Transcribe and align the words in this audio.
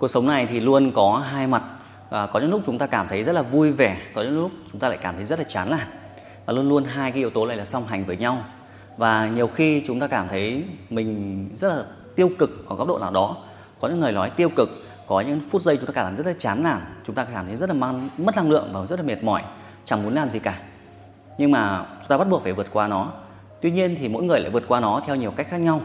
cuộc 0.00 0.08
sống 0.08 0.26
này 0.26 0.46
thì 0.46 0.60
luôn 0.60 0.92
có 0.94 1.24
hai 1.30 1.46
mặt. 1.46 1.62
À, 2.10 2.26
có 2.26 2.40
những 2.40 2.50
lúc 2.50 2.62
chúng 2.66 2.78
ta 2.78 2.86
cảm 2.86 3.08
thấy 3.08 3.24
rất 3.24 3.32
là 3.32 3.42
vui 3.42 3.72
vẻ 3.72 3.96
có 4.14 4.22
những 4.22 4.40
lúc 4.40 4.50
chúng 4.72 4.80
ta 4.80 4.88
lại 4.88 4.98
cảm 5.02 5.16
thấy 5.16 5.24
rất 5.24 5.38
là 5.38 5.44
chán 5.48 5.70
nản. 5.70 5.86
Và 6.46 6.52
luôn 6.52 6.68
luôn 6.68 6.84
hai 6.84 7.10
cái 7.10 7.18
yếu 7.18 7.30
tố 7.30 7.46
này 7.46 7.56
là 7.56 7.64
song 7.64 7.86
hành 7.86 8.04
với 8.04 8.16
nhau. 8.16 8.44
Và 8.96 9.28
nhiều 9.28 9.46
khi 9.46 9.82
chúng 9.86 10.00
ta 10.00 10.06
cảm 10.06 10.28
thấy 10.28 10.64
mình 10.90 11.48
rất 11.56 11.68
là 11.68 11.84
tiêu 12.16 12.30
cực 12.38 12.68
ở 12.68 12.76
góc 12.76 12.88
độ 12.88 12.98
nào 12.98 13.10
đó. 13.10 13.36
Có 13.80 13.88
những 13.88 14.00
người 14.00 14.12
nói 14.12 14.30
tiêu 14.30 14.48
cực 14.56 14.68
có 15.06 15.20
những 15.20 15.40
phút 15.50 15.62
giây 15.62 15.76
chúng 15.76 15.86
ta 15.86 15.92
cảm 15.92 16.06
thấy 16.06 16.24
rất 16.24 16.30
là 16.30 16.36
chán 16.38 16.62
nản 16.62 16.80
chúng 17.06 17.14
ta 17.14 17.24
cảm 17.24 17.46
thấy 17.46 17.56
rất 17.56 17.68
là 17.68 17.74
mang, 17.74 18.08
mất 18.18 18.36
năng 18.36 18.50
lượng 18.50 18.70
và 18.72 18.86
rất 18.86 18.98
là 18.98 19.02
mệt 19.02 19.22
mỏi 19.22 19.42
chẳng 19.84 20.02
muốn 20.02 20.14
làm 20.14 20.30
gì 20.30 20.38
cả. 20.38 20.58
Nhưng 21.38 21.50
mà 21.50 21.86
chúng 22.00 22.08
ta 22.08 22.18
bắt 22.18 22.28
buộc 22.28 22.42
phải 22.42 22.52
vượt 22.52 22.66
qua 22.72 22.88
nó. 22.88 23.12
Tuy 23.60 23.70
nhiên 23.70 23.96
thì 23.98 24.08
mỗi 24.08 24.22
người 24.22 24.40
lại 24.40 24.50
vượt 24.50 24.64
qua 24.68 24.80
nó 24.80 25.02
theo 25.06 25.16
nhiều 25.16 25.30
cách 25.30 25.46
khác 25.50 25.58
nhau. 25.58 25.80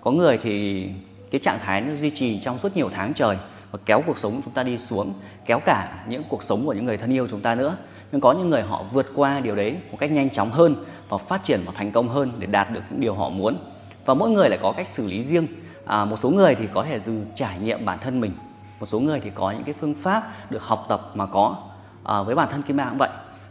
Có 0.00 0.10
người 0.10 0.38
thì 0.38 0.86
cái 1.30 1.38
trạng 1.38 1.58
thái 1.58 1.80
nó 1.80 1.94
duy 1.94 2.10
trì 2.10 2.40
trong 2.40 2.58
suốt 2.58 2.76
nhiều 2.76 2.90
tháng 2.92 3.14
trời 3.14 3.36
và 3.70 3.78
kéo 3.86 4.02
cuộc 4.06 4.18
sống 4.18 4.40
chúng 4.44 4.54
ta 4.54 4.62
đi 4.62 4.78
xuống 4.78 5.14
kéo 5.46 5.60
cả 5.60 6.04
những 6.08 6.22
cuộc 6.28 6.42
sống 6.42 6.66
của 6.66 6.72
những 6.72 6.84
người 6.84 6.96
thân 6.96 7.12
yêu 7.12 7.26
chúng 7.30 7.40
ta 7.40 7.54
nữa. 7.54 7.76
Nhưng 8.12 8.20
có 8.20 8.32
những 8.32 8.50
người 8.50 8.62
họ 8.62 8.84
vượt 8.92 9.06
qua 9.14 9.40
điều 9.40 9.56
đấy 9.56 9.76
một 9.90 9.96
cách 10.00 10.10
nhanh 10.10 10.30
chóng 10.30 10.50
hơn 10.50 10.84
và 11.08 11.18
phát 11.18 11.42
triển 11.42 11.60
và 11.66 11.72
thành 11.74 11.92
công 11.92 12.08
hơn 12.08 12.32
để 12.38 12.46
đạt 12.46 12.72
được 12.72 12.80
những 12.90 13.00
điều 13.00 13.14
họ 13.14 13.28
muốn. 13.28 13.56
Và 14.04 14.14
mỗi 14.14 14.30
người 14.30 14.48
lại 14.48 14.58
có 14.62 14.72
cách 14.72 14.88
xử 14.88 15.06
lý 15.06 15.22
riêng. 15.22 15.46
À, 15.86 16.04
một 16.04 16.16
số 16.16 16.30
người 16.30 16.54
thì 16.54 16.66
có 16.74 16.84
thể 16.84 17.00
dù 17.00 17.12
trải 17.34 17.58
nghiệm 17.58 17.84
bản 17.84 17.98
thân 17.98 18.20
mình. 18.20 18.32
Một 18.80 18.86
số 18.86 19.00
người 19.00 19.20
thì 19.20 19.30
có 19.34 19.50
những 19.50 19.64
cái 19.64 19.74
phương 19.80 19.94
pháp 19.94 20.50
được 20.50 20.62
học 20.62 20.86
tập 20.88 21.10
mà 21.14 21.26
có 21.26 21.56
à, 22.04 22.22
với 22.22 22.34
bản 22.34 22.48
thân 22.50 22.62
kim 22.62 22.76
ba 22.76 22.84
cũng 22.88 22.98
vậy. 22.98 23.10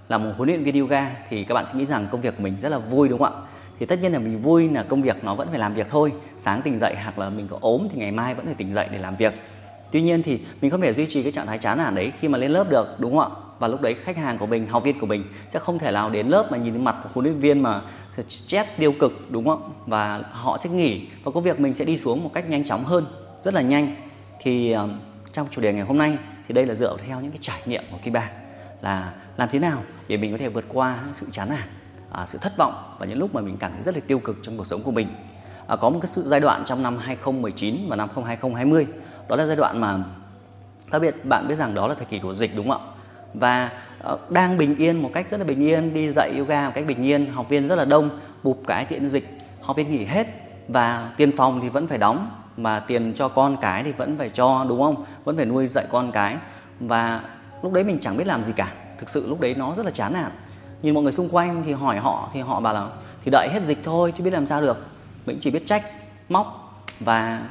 Là 0.09 0.17
một 0.17 0.31
huấn 0.37 0.49
luyện 0.49 0.63
viên 0.63 0.79
yoga 0.79 1.11
thì 1.29 1.43
các 1.43 1.53
bạn 1.53 1.65
sẽ 1.67 1.73
nghĩ 1.79 1.85
rằng 1.85 2.07
công 2.11 2.21
việc 2.21 2.37
của 2.37 2.43
mình 2.43 2.57
rất 2.61 2.69
là 2.69 2.77
vui 2.77 3.09
đúng 3.09 3.19
không 3.19 3.33
ạ? 3.33 3.41
Thì 3.79 3.85
tất 3.85 4.01
nhiên 4.01 4.13
là 4.13 4.19
mình 4.19 4.41
vui 4.41 4.69
là 4.69 4.83
công 4.83 5.01
việc 5.01 5.23
nó 5.23 5.35
vẫn 5.35 5.47
phải 5.49 5.59
làm 5.59 5.73
việc 5.73 5.87
thôi. 5.89 6.11
Sáng 6.37 6.61
tỉnh 6.61 6.79
dậy 6.79 6.95
hoặc 7.03 7.19
là 7.19 7.29
mình 7.29 7.47
có 7.47 7.57
ốm 7.61 7.87
thì 7.91 7.99
ngày 7.99 8.11
mai 8.11 8.35
vẫn 8.35 8.45
phải 8.45 8.55
tỉnh 8.55 8.73
dậy 8.73 8.87
để 8.91 8.97
làm 8.97 9.15
việc 9.15 9.33
tuy 9.91 10.01
nhiên 10.01 10.23
thì 10.23 10.39
mình 10.61 10.71
không 10.71 10.81
thể 10.81 10.93
duy 10.93 11.05
trì 11.05 11.23
cái 11.23 11.31
trạng 11.31 11.47
thái 11.47 11.57
chán 11.57 11.77
nản 11.77 11.95
đấy 11.95 12.11
khi 12.19 12.27
mà 12.27 12.37
lên 12.37 12.51
lớp 12.51 12.69
được 12.69 12.99
đúng 12.99 13.17
không 13.17 13.33
ạ? 13.33 13.39
Và 13.59 13.67
lúc 13.67 13.81
đấy 13.81 13.95
khách 14.03 14.17
hàng 14.17 14.37
của 14.37 14.45
mình 14.45 14.67
học 14.67 14.83
viên 14.83 14.99
của 14.99 15.05
mình 15.05 15.23
sẽ 15.53 15.59
không 15.59 15.79
thể 15.79 15.91
nào 15.91 16.09
đến 16.09 16.27
lớp 16.27 16.47
mà 16.51 16.57
nhìn 16.57 16.83
mặt 16.83 16.95
của 17.03 17.09
huấn 17.13 17.25
luyện 17.25 17.39
viên 17.39 17.63
mà 17.63 17.81
stress 18.27 18.69
tiêu 18.77 18.93
cực 18.99 19.31
đúng 19.31 19.45
không 19.45 19.73
và 19.85 20.21
họ 20.31 20.57
sẽ 20.63 20.69
nghỉ 20.69 21.07
và 21.23 21.31
công 21.31 21.43
việc 21.43 21.59
mình 21.59 21.73
sẽ 21.73 21.85
đi 21.85 21.97
xuống 21.97 22.23
một 22.23 22.31
cách 22.33 22.49
nhanh 22.49 22.65
chóng 22.65 22.85
hơn 22.85 23.05
rất 23.43 23.53
là 23.53 23.61
nhanh. 23.61 23.95
Thì 24.41 24.71
ờ, 24.71 24.89
trong 25.33 25.47
chủ 25.51 25.61
đề 25.61 25.73
ngày 25.73 25.85
hôm 25.85 25.97
nay 25.97 26.17
thì 26.47 26.53
đây 26.53 26.65
là 26.65 26.75
dựa 26.75 26.97
theo 27.07 27.21
những 27.21 27.31
cái 27.31 27.39
trải 27.41 27.61
nghiệm 27.65 27.83
của 27.91 27.97
Kiba 28.03 28.29
là 28.81 29.13
làm 29.37 29.49
thế 29.51 29.59
nào 29.59 29.83
để 30.07 30.17
mình 30.17 30.31
có 30.31 30.37
thể 30.37 30.49
vượt 30.49 30.65
qua 30.67 31.03
sự 31.13 31.25
chán 31.31 31.49
nản 31.49 31.67
à, 32.11 32.25
sự 32.25 32.37
thất 32.41 32.57
vọng 32.57 32.95
và 32.99 33.05
những 33.05 33.19
lúc 33.19 33.35
mà 33.35 33.41
mình 33.41 33.57
cảm 33.59 33.71
thấy 33.73 33.83
rất 33.83 33.95
là 33.95 34.01
tiêu 34.07 34.19
cực 34.19 34.37
trong 34.41 34.57
cuộc 34.57 34.67
sống 34.67 34.83
của 34.83 34.91
mình. 34.91 35.07
À, 35.67 35.75
có 35.75 35.89
một 35.89 35.99
cái 36.01 36.07
sự 36.07 36.23
giai 36.25 36.39
đoạn 36.39 36.63
trong 36.65 36.83
năm 36.83 36.97
2019 36.97 37.75
và 37.87 37.95
năm 37.95 38.09
2020 38.25 38.87
đó 39.29 39.35
là 39.35 39.45
giai 39.45 39.55
đoạn 39.55 39.81
mà 39.81 39.97
các 40.91 40.99
biết 40.99 41.25
bạn 41.25 41.47
biết 41.47 41.55
rằng 41.55 41.75
đó 41.75 41.87
là 41.87 41.95
thời 41.95 42.05
kỳ 42.05 42.19
của 42.19 42.33
dịch, 42.33 42.55
đúng 42.55 42.69
không 42.69 42.81
ạ? 42.81 42.91
Và 43.33 43.69
ờ, 44.01 44.17
đang 44.29 44.57
bình 44.57 44.75
yên 44.75 45.01
một 45.01 45.11
cách 45.13 45.29
rất 45.29 45.37
là 45.37 45.43
bình 45.43 45.63
yên, 45.63 45.93
đi 45.93 46.11
dạy 46.11 46.37
yoga 46.37 46.65
một 46.65 46.71
cách 46.75 46.85
bình 46.87 47.03
yên, 47.03 47.33
học 47.33 47.49
viên 47.49 47.67
rất 47.67 47.75
là 47.75 47.85
đông, 47.85 48.09
bụp 48.43 48.61
cái 48.67 48.85
tiện 48.85 49.09
dịch, 49.09 49.37
học 49.61 49.75
viên 49.75 49.91
nghỉ 49.91 50.05
hết 50.05 50.27
và 50.67 51.11
tiền 51.17 51.37
phòng 51.37 51.59
thì 51.61 51.69
vẫn 51.69 51.87
phải 51.87 51.97
đóng 51.97 52.31
mà 52.57 52.79
tiền 52.79 53.13
cho 53.15 53.27
con 53.27 53.57
cái 53.61 53.83
thì 53.83 53.91
vẫn 53.91 54.17
phải 54.17 54.29
cho, 54.29 54.65
đúng 54.69 54.81
không? 54.81 55.05
Vẫn 55.23 55.35
phải 55.35 55.45
nuôi 55.45 55.67
dạy 55.67 55.85
con 55.91 56.11
cái 56.11 56.37
và 56.79 57.21
lúc 57.61 57.73
đấy 57.73 57.83
mình 57.83 57.97
chẳng 58.01 58.17
biết 58.17 58.27
làm 58.27 58.43
gì 58.43 58.51
cả. 58.55 58.71
Thực 58.97 59.09
sự 59.09 59.27
lúc 59.27 59.41
đấy 59.41 59.55
nó 59.55 59.73
rất 59.75 59.85
là 59.85 59.91
chán 59.91 60.13
nản. 60.13 60.31
Nhìn 60.81 60.93
mọi 60.93 61.03
người 61.03 61.11
xung 61.11 61.29
quanh 61.29 61.63
thì 61.65 61.73
hỏi 61.73 61.97
họ 61.97 62.29
thì 62.33 62.39
họ 62.39 62.59
bảo 62.59 62.73
là 62.73 62.87
thì 63.25 63.31
đợi 63.31 63.49
hết 63.53 63.63
dịch 63.63 63.77
thôi, 63.83 64.13
chứ 64.17 64.23
biết 64.23 64.33
làm 64.33 64.45
sao 64.45 64.61
được. 64.61 64.87
Mình 65.25 65.37
chỉ 65.41 65.51
biết 65.51 65.65
trách, 65.65 65.83
móc 66.29 66.73
và 66.99 67.41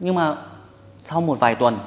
nhưng 0.00 0.14
mà 0.14 0.36
sau 1.02 1.20
một 1.20 1.40
vài 1.40 1.54
tuần 1.54 1.78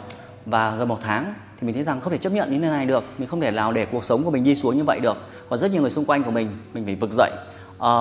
và 0.46 0.76
gần 0.76 0.88
một 0.88 1.00
tháng 1.04 1.34
thì 1.60 1.68
mình 1.68 1.76
thấy 1.76 1.84
rằng 1.84 2.02
không 2.02 2.12
thể 2.12 2.18
chấp 2.18 2.34
nhận 2.34 2.52
như 2.52 2.60
thế 2.60 2.70
này 2.70 2.86
được. 2.86 3.04
Mình 3.18 3.28
không 3.28 3.42
thể 3.42 3.52
nào 3.52 3.72
để 3.72 3.86
cuộc 3.86 4.06
sống 4.06 4.24
của 4.24 4.32
mình 4.32 4.44
đi 4.44 4.56
xuống 4.56 4.78
như 4.78 4.84
vậy 4.84 5.00
được. 5.00 5.18
Còn 5.50 5.60
rất 5.60 5.72
nhiều 5.72 5.82
người 5.82 5.92
xung 5.92 6.06
quanh 6.06 6.24
của 6.24 6.32
mình 6.32 6.58
mình 6.74 6.86
phải 6.86 6.96
vực 6.96 7.12
dậy. 7.12 7.32
À, 7.80 7.92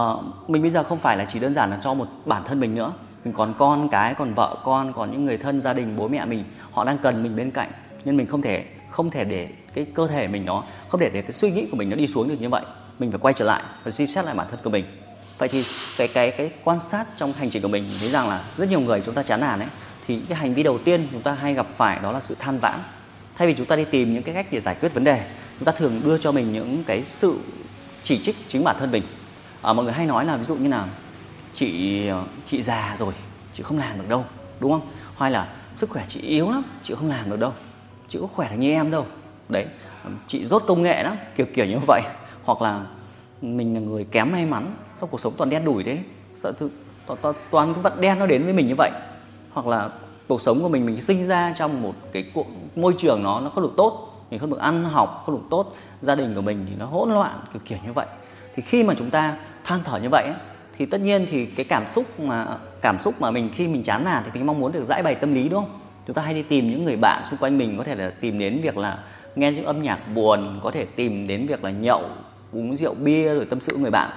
mình 0.49 0.62
bây 0.62 0.71
giờ 0.71 0.83
không 0.83 0.99
phải 0.99 1.16
là 1.16 1.25
chỉ 1.25 1.38
đơn 1.38 1.55
giản 1.55 1.71
là 1.71 1.78
cho 1.83 1.94
một 1.94 2.06
bản 2.25 2.43
thân 2.47 2.61
mình 2.61 2.75
nữa. 2.75 2.93
Mình 3.25 3.34
còn 3.34 3.55
con 3.59 3.88
cái 3.88 4.15
còn 4.15 4.34
vợ 4.34 4.56
con 4.65 4.93
còn 4.93 5.11
những 5.11 5.25
người 5.25 5.38
thân 5.38 5.61
gia 5.61 5.72
đình 5.72 5.97
bố 5.97 6.09
mẹ 6.09 6.25
mình. 6.25 6.44
Họ 6.71 6.84
đang 6.84 6.99
cần 6.99 7.22
mình 7.22 7.37
bên 7.37 7.50
cạnh. 7.50 7.71
Nhưng 8.05 8.17
mình 8.17 8.27
không 8.27 8.43
thể 8.43 8.65
không 8.91 9.11
thể 9.11 9.25
để 9.25 9.49
cái 9.75 9.87
cơ 9.94 10.06
thể 10.06 10.28
mình 10.28 10.44
nó 10.44 10.65
không 10.88 11.00
để 11.00 11.11
để 11.15 11.22
cái 11.22 11.33
suy 11.33 11.50
nghĩ 11.50 11.67
của 11.71 11.77
mình 11.77 11.91
nó 11.91 11.97
đi 11.97 12.06
xuống 12.06 12.28
được 12.28 12.41
như 12.41 12.49
vậy. 12.49 12.65
Mình 12.99 13.11
phải 13.11 13.21
quay 13.21 13.34
trở 13.34 13.44
lại 13.44 13.62
và 13.84 13.91
suy 13.91 14.06
xét 14.06 14.25
lại 14.25 14.34
bản 14.34 14.47
thân 14.50 14.61
của 14.65 14.71
mình. 14.71 14.84
Vậy 15.38 15.49
thì 15.49 15.65
cái 15.99 16.09
cái 16.09 16.31
cái 16.31 16.50
quan 16.65 16.81
sát 16.81 17.06
trong 17.17 17.33
hành 17.33 17.50
trình 17.50 17.62
của 17.62 17.69
mình 17.69 17.84
thấy 18.00 18.11
rằng 18.11 18.28
là 18.28 18.44
rất 18.56 18.69
nhiều 18.69 18.81
người 18.81 19.03
chúng 19.06 19.15
ta 19.15 19.22
chán 19.22 19.41
nản 19.41 19.61
ấy 19.61 19.69
thì 20.06 20.20
cái 20.28 20.38
hành 20.38 20.54
vi 20.54 20.62
đầu 20.62 20.78
tiên 20.78 21.09
chúng 21.12 21.22
ta 21.22 21.32
hay 21.32 21.54
gặp 21.54 21.66
phải 21.76 21.98
đó 22.03 22.12
là 22.12 22.20
sự 22.20 22.37
than 22.38 22.59
vãn. 22.59 22.81
Thay 23.37 23.48
vì 23.48 23.54
chúng 23.54 23.66
ta 23.66 23.76
đi 23.76 23.84
tìm 23.84 24.15
những 24.15 24.22
cái 24.22 24.34
cách 24.34 24.47
để 24.50 24.60
giải 24.60 24.76
quyết 24.81 24.94
vấn 24.94 25.04
đề 25.04 25.25
chúng 25.59 25.66
ta 25.66 25.72
thường 25.72 26.00
đưa 26.04 26.19
cho 26.19 26.32
mình 26.32 26.53
những 26.53 26.84
cái 26.84 27.04
sự 27.04 27.38
chỉ 28.03 28.22
trích 28.25 28.37
chính 28.48 28.64
bản 28.64 28.76
thân 28.78 28.91
mình. 28.91 29.03
À, 29.62 29.72
mọi 29.72 29.84
người 29.84 29.94
hay 29.94 30.06
nói 30.06 30.25
là 30.25 30.37
ví 30.37 30.44
dụ 30.44 30.56
như 30.56 30.69
là 30.69 30.87
chị 31.53 32.06
ờ, 32.09 32.25
chị 32.47 32.62
già 32.62 32.97
rồi 32.98 33.14
chị 33.53 33.62
không 33.62 33.78
làm 33.78 33.98
được 33.98 34.09
đâu 34.09 34.25
đúng 34.60 34.72
không? 34.72 34.88
Hay 35.19 35.31
là 35.31 35.48
sức 35.76 35.91
khỏe 35.91 36.04
chị 36.09 36.20
yếu 36.20 36.50
lắm 36.50 36.62
chị 36.82 36.94
không 36.94 37.09
làm 37.09 37.31
được 37.31 37.38
đâu 37.38 37.53
chị 38.09 38.19
có 38.20 38.26
khỏe 38.26 38.48
được 38.50 38.56
như 38.59 38.70
em 38.70 38.91
đâu 38.91 39.06
đấy 39.48 39.66
chị 40.26 40.47
rốt 40.47 40.64
công 40.66 40.82
nghệ 40.82 41.03
lắm 41.03 41.16
kiểu 41.37 41.47
kiểu 41.54 41.66
như 41.66 41.78
vậy. 41.87 42.03
Hoặc 42.44 42.62
là 42.62 42.81
mình 43.43 43.75
là 43.75 43.81
người 43.81 44.04
kém 44.04 44.32
may 44.32 44.47
mắn 44.47 44.75
trong 45.00 45.10
cuộc 45.10 45.20
sống 45.20 45.32
toàn 45.37 45.50
đen 45.50 45.64
đủi 45.64 45.84
đấy 45.84 46.00
sợ 46.37 46.53
thứ, 46.53 46.70
toàn, 47.06 47.19
toàn, 47.22 47.34
toàn 47.50 47.75
cái 47.75 47.82
vận 47.82 48.00
đen 48.00 48.19
nó 48.19 48.26
đến 48.26 48.44
với 48.44 48.53
mình 48.53 48.69
như 48.69 48.75
vậy 48.78 48.91
hoặc 49.54 49.66
là 49.66 49.91
cuộc 50.28 50.41
sống 50.41 50.62
của 50.62 50.69
mình 50.69 50.87
mình 50.87 51.03
sinh 51.03 51.26
ra 51.26 51.54
trong 51.56 51.82
một 51.82 51.94
cái 52.12 52.25
môi 52.76 52.94
trường 52.98 53.22
nó 53.22 53.41
nó 53.41 53.50
không 53.50 53.65
được 53.65 53.72
tốt 53.76 54.10
mình 54.31 54.41
không 54.41 54.50
được 54.50 54.60
ăn 54.60 54.84
học 54.84 55.22
không 55.26 55.34
được 55.34 55.42
tốt 55.50 55.76
gia 56.03 56.15
đình 56.15 56.34
của 56.34 56.41
mình 56.41 56.66
thì 56.69 56.75
nó 56.78 56.87
hỗn 56.87 57.10
loạn 57.10 57.41
kiểu 57.53 57.62
kiểu 57.64 57.78
như 57.87 57.93
vậy. 57.93 58.06
Thì 58.54 58.62
khi 58.62 58.84
mà 58.84 58.94
chúng 58.98 59.10
ta 59.10 59.37
than 59.64 59.81
thở 59.84 59.98
như 59.98 60.09
vậy 60.10 60.25
ấy, 60.25 60.34
thì 60.78 60.87
tất 60.87 61.00
nhiên 61.00 61.26
thì 61.31 61.47
cái 61.47 61.64
cảm 61.64 61.84
xúc 61.88 62.20
mà 62.20 62.47
cảm 62.82 62.98
xúc 62.98 63.20
mà 63.20 63.31
mình 63.31 63.50
khi 63.54 63.69
mình 63.69 63.82
chán 63.82 64.04
nản 64.04 64.22
thì 64.25 64.31
mình 64.34 64.47
mong 64.47 64.60
muốn 64.60 64.72
được 64.72 64.84
giải 64.84 65.03
bày 65.03 65.14
tâm 65.14 65.34
lý 65.34 65.48
đúng 65.48 65.64
không? 65.64 65.81
Chúng 66.06 66.14
ta 66.14 66.22
hay 66.22 66.34
đi 66.34 66.43
tìm 66.43 66.70
những 66.70 66.84
người 66.84 66.97
bạn 66.97 67.22
xung 67.31 67.38
quanh 67.38 67.59
mình 67.59 67.78
có 67.78 67.84
thể 67.84 67.94
là 67.94 68.12
tìm 68.20 68.38
đến 68.38 68.60
việc 68.62 68.76
là 68.76 68.98
nghe 69.37 69.53
những 69.53 69.64
âm 69.64 69.82
nhạc 69.82 70.14
buồn 70.14 70.60
có 70.62 70.70
thể 70.70 70.84
tìm 70.84 71.26
đến 71.26 71.47
việc 71.47 71.64
là 71.64 71.70
nhậu 71.70 72.03
uống 72.53 72.76
rượu 72.76 72.94
bia 72.94 73.34
rồi 73.34 73.47
tâm 73.50 73.60
sự 73.60 73.72
với 73.72 73.82
người 73.82 73.91
bạn. 73.91 74.10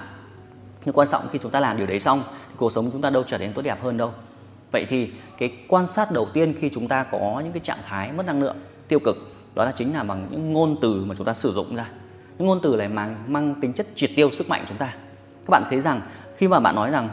Nhưng 0.84 0.94
quan 0.94 1.08
trọng 1.08 1.28
khi 1.32 1.38
chúng 1.42 1.50
ta 1.50 1.60
làm 1.60 1.76
điều 1.76 1.86
đấy 1.86 2.00
xong 2.00 2.22
thì 2.48 2.54
cuộc 2.56 2.72
sống 2.72 2.90
chúng 2.92 3.02
ta 3.02 3.10
đâu 3.10 3.22
trở 3.26 3.38
nên 3.38 3.52
tốt 3.52 3.62
đẹp 3.62 3.82
hơn 3.82 3.96
đâu 3.96 4.12
vậy 4.72 4.86
thì 4.88 5.10
cái 5.38 5.52
quan 5.68 5.86
sát 5.86 6.10
đầu 6.12 6.28
tiên 6.32 6.54
khi 6.60 6.70
chúng 6.72 6.88
ta 6.88 7.04
có 7.04 7.40
những 7.44 7.52
cái 7.52 7.60
trạng 7.60 7.78
thái 7.86 8.12
mất 8.12 8.26
năng 8.26 8.42
lượng 8.42 8.56
tiêu 8.88 8.98
cực, 9.04 9.16
đó 9.54 9.64
là 9.64 9.72
chính 9.72 9.94
là 9.94 10.02
bằng 10.02 10.26
những 10.30 10.52
ngôn 10.52 10.76
từ 10.80 11.04
mà 11.04 11.14
chúng 11.18 11.26
ta 11.26 11.34
sử 11.34 11.52
dụng 11.52 11.76
ra. 11.76 11.90
Những 12.38 12.46
ngôn 12.46 12.60
từ 12.62 12.76
này 12.76 12.88
mang 12.88 13.16
mang 13.26 13.54
tính 13.60 13.72
chất 13.72 13.86
triệt 13.94 14.10
tiêu 14.16 14.30
sức 14.30 14.48
mạnh 14.48 14.64
chúng 14.68 14.78
ta. 14.78 14.86
Các 15.46 15.50
bạn 15.50 15.62
thấy 15.70 15.80
rằng 15.80 16.00
khi 16.36 16.48
mà 16.48 16.60
bạn 16.60 16.74
nói 16.74 16.90
rằng, 16.90 17.08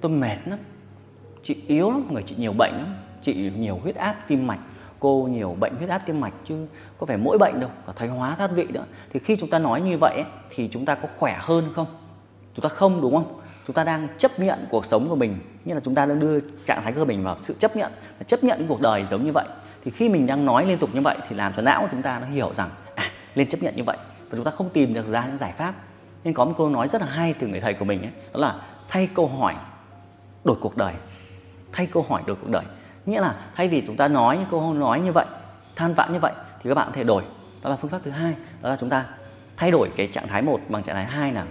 tôi 0.00 0.12
mệt 0.12 0.36
lắm, 0.46 0.58
chị 1.42 1.56
yếu 1.66 1.90
lắm, 1.90 2.08
người 2.10 2.22
chị 2.26 2.34
nhiều 2.38 2.52
bệnh 2.52 2.72
lắm, 2.72 2.94
chị 3.22 3.50
nhiều 3.56 3.78
huyết 3.82 3.96
áp 3.96 4.16
tim 4.28 4.46
mạch, 4.46 4.60
cô 5.00 5.28
nhiều 5.30 5.56
bệnh 5.60 5.74
huyết 5.76 5.88
áp 5.88 6.02
tim 6.06 6.20
mạch 6.20 6.34
chứ 6.44 6.66
có 6.98 7.06
phải 7.06 7.16
mỗi 7.16 7.38
bệnh 7.38 7.60
đâu, 7.60 7.70
cả 7.86 7.92
thoái 7.96 8.10
hóa 8.10 8.34
thoát 8.38 8.50
vị 8.54 8.66
nữa 8.70 8.84
thì 9.10 9.20
khi 9.20 9.36
chúng 9.36 9.50
ta 9.50 9.58
nói 9.58 9.80
như 9.80 9.98
vậy 10.00 10.24
thì 10.50 10.68
chúng 10.72 10.84
ta 10.84 10.94
có 10.94 11.08
khỏe 11.18 11.36
hơn 11.40 11.68
không? 11.74 11.86
Chúng 12.54 12.62
ta 12.62 12.68
không, 12.68 13.00
đúng 13.00 13.14
không? 13.14 13.40
Chúng 13.66 13.74
ta 13.74 13.84
đang 13.84 14.08
chấp 14.18 14.30
nhận 14.38 14.66
cuộc 14.70 14.86
sống 14.86 15.08
của 15.08 15.16
mình 15.16 15.38
như 15.64 15.74
là 15.74 15.80
chúng 15.84 15.94
ta 15.94 16.06
đang 16.06 16.20
đưa 16.20 16.40
trạng 16.66 16.82
thái 16.82 16.92
cơ 16.92 17.04
mình 17.04 17.24
vào 17.24 17.38
sự 17.38 17.54
chấp 17.58 17.76
nhận 17.76 17.92
chấp 18.26 18.44
nhận 18.44 18.66
cuộc 18.68 18.80
đời 18.80 19.06
giống 19.10 19.24
như 19.24 19.32
vậy. 19.32 19.46
Thì 19.84 19.90
khi 19.90 20.08
mình 20.08 20.26
đang 20.26 20.44
nói 20.44 20.66
liên 20.66 20.78
tục 20.78 20.90
như 20.94 21.00
vậy 21.00 21.16
thì 21.28 21.36
làm 21.36 21.52
cho 21.56 21.62
não 21.62 21.82
của 21.82 21.88
chúng 21.90 22.02
ta 22.02 22.18
nó 22.18 22.26
hiểu 22.26 22.54
rằng 22.54 22.68
à 22.94 23.10
nên 23.34 23.48
chấp 23.48 23.62
nhận 23.62 23.76
như 23.76 23.84
vậy. 23.84 23.96
Và 24.30 24.36
chúng 24.36 24.44
ta 24.44 24.50
không 24.50 24.70
tìm 24.70 24.94
được 24.94 25.06
ra 25.06 25.26
những 25.26 25.38
giải 25.38 25.52
pháp. 25.58 25.74
Nên 26.24 26.34
có 26.34 26.44
một 26.44 26.54
câu 26.58 26.68
nói 26.68 26.88
rất 26.88 27.00
là 27.00 27.06
hay 27.06 27.34
từ 27.34 27.46
người 27.46 27.60
thầy 27.60 27.74
của 27.74 27.84
mình 27.84 28.02
ấy, 28.02 28.10
đó 28.32 28.40
là 28.40 28.54
thay 28.88 29.08
câu 29.14 29.26
hỏi 29.26 29.54
đổi 30.44 30.56
cuộc 30.60 30.76
đời. 30.76 30.94
Thay 31.72 31.86
câu 31.86 32.06
hỏi 32.08 32.22
đổi 32.26 32.36
cuộc 32.42 32.50
đời. 32.50 32.62
Nghĩa 33.06 33.20
là 33.20 33.34
thay 33.54 33.68
vì 33.68 33.82
chúng 33.86 33.96
ta 33.96 34.08
nói 34.08 34.36
những 34.36 34.48
câu 34.50 34.74
nói 34.74 35.00
như 35.00 35.12
vậy 35.12 35.26
than 35.76 35.94
vãn 35.94 36.12
như 36.12 36.18
vậy 36.18 36.32
thì 36.62 36.70
các 36.70 36.74
bạn 36.74 36.86
có 36.86 36.92
thể 36.94 37.04
đổi. 37.04 37.22
Đó 37.62 37.70
là 37.70 37.76
phương 37.76 37.90
pháp 37.90 38.00
thứ 38.04 38.10
hai. 38.10 38.34
Đó 38.62 38.70
là 38.70 38.76
chúng 38.80 38.90
ta 38.90 39.04
thay 39.56 39.70
đổi 39.70 39.90
cái 39.96 40.06
trạng 40.06 40.28
thái 40.28 40.42
một 40.42 40.60
bằng 40.68 40.82
trạng 40.82 40.96
thái 40.96 41.04
hai 41.04 41.32
là 41.32 41.44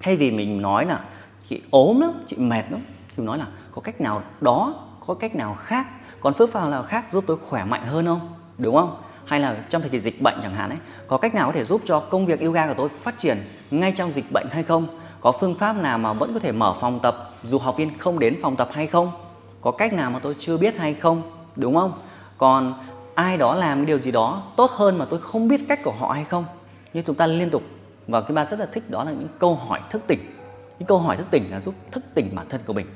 thay 0.00 0.16
vì 0.16 0.30
mình 0.30 0.62
nói 0.62 0.86
là 0.86 1.00
chị 1.50 1.62
ốm 1.70 2.00
lắm, 2.00 2.12
chị 2.26 2.36
mệt 2.36 2.62
lắm. 2.70 2.80
Thì 3.16 3.22
nói 3.22 3.38
là, 3.38 3.46
có 3.74 3.82
cách 3.82 4.00
nào 4.00 4.22
đó, 4.40 4.74
có 5.06 5.14
cách 5.14 5.36
nào 5.36 5.54
khác, 5.54 5.86
còn 6.20 6.34
phương 6.34 6.50
pháp 6.50 6.68
nào 6.68 6.82
khác 6.82 7.04
giúp 7.12 7.24
tôi 7.26 7.36
khỏe 7.48 7.64
mạnh 7.64 7.86
hơn 7.86 8.06
không? 8.06 8.34
Đúng 8.58 8.74
không? 8.74 8.96
Hay 9.24 9.40
là 9.40 9.56
trong 9.70 9.82
thời 9.82 9.90
kỳ 9.90 9.98
dịch 9.98 10.22
bệnh 10.22 10.34
chẳng 10.42 10.54
hạn 10.54 10.70
ấy, 10.70 10.78
có 11.06 11.16
cách 11.16 11.34
nào 11.34 11.46
có 11.46 11.52
thể 11.52 11.64
giúp 11.64 11.80
cho 11.84 12.00
công 12.00 12.26
việc 12.26 12.40
yoga 12.40 12.66
của 12.66 12.74
tôi 12.74 12.88
phát 12.88 13.18
triển 13.18 13.38
ngay 13.70 13.92
trong 13.92 14.12
dịch 14.12 14.24
bệnh 14.32 14.46
hay 14.50 14.62
không? 14.62 14.86
Có 15.20 15.32
phương 15.32 15.54
pháp 15.54 15.76
nào 15.76 15.98
mà 15.98 16.12
vẫn 16.12 16.34
có 16.34 16.40
thể 16.40 16.52
mở 16.52 16.74
phòng 16.80 17.00
tập 17.02 17.30
dù 17.42 17.58
học 17.58 17.76
viên 17.76 17.98
không 17.98 18.18
đến 18.18 18.38
phòng 18.42 18.56
tập 18.56 18.68
hay 18.72 18.86
không? 18.86 19.12
Có 19.60 19.70
cách 19.70 19.92
nào 19.92 20.10
mà 20.10 20.18
tôi 20.18 20.36
chưa 20.38 20.56
biết 20.56 20.76
hay 20.78 20.94
không? 20.94 21.22
Đúng 21.56 21.74
không? 21.74 21.92
Còn 22.38 22.74
ai 23.14 23.36
đó 23.36 23.54
làm 23.54 23.78
cái 23.78 23.86
điều 23.86 23.98
gì 23.98 24.10
đó 24.10 24.42
tốt 24.56 24.70
hơn 24.70 24.98
mà 24.98 25.04
tôi 25.04 25.20
không 25.20 25.48
biết 25.48 25.60
cách 25.68 25.80
của 25.84 25.92
họ 25.98 26.12
hay 26.12 26.24
không? 26.24 26.44
Nhưng 26.92 27.04
chúng 27.04 27.16
ta 27.16 27.26
liên 27.26 27.50
tục, 27.50 27.62
và 28.06 28.20
cái 28.20 28.32
ba 28.32 28.44
rất 28.44 28.60
là 28.60 28.66
thích 28.72 28.90
đó 28.90 29.04
là 29.04 29.10
những 29.10 29.28
câu 29.38 29.54
hỏi 29.54 29.80
thức 29.90 30.02
tỉnh 30.06 30.39
cái 30.80 30.86
câu 30.86 30.98
hỏi 30.98 31.16
thức 31.16 31.26
tỉnh 31.30 31.50
là 31.50 31.60
giúp 31.60 31.74
thức 31.92 32.04
tỉnh 32.14 32.34
bản 32.34 32.46
thân 32.48 32.60
của 32.66 32.72
mình. 32.72 32.86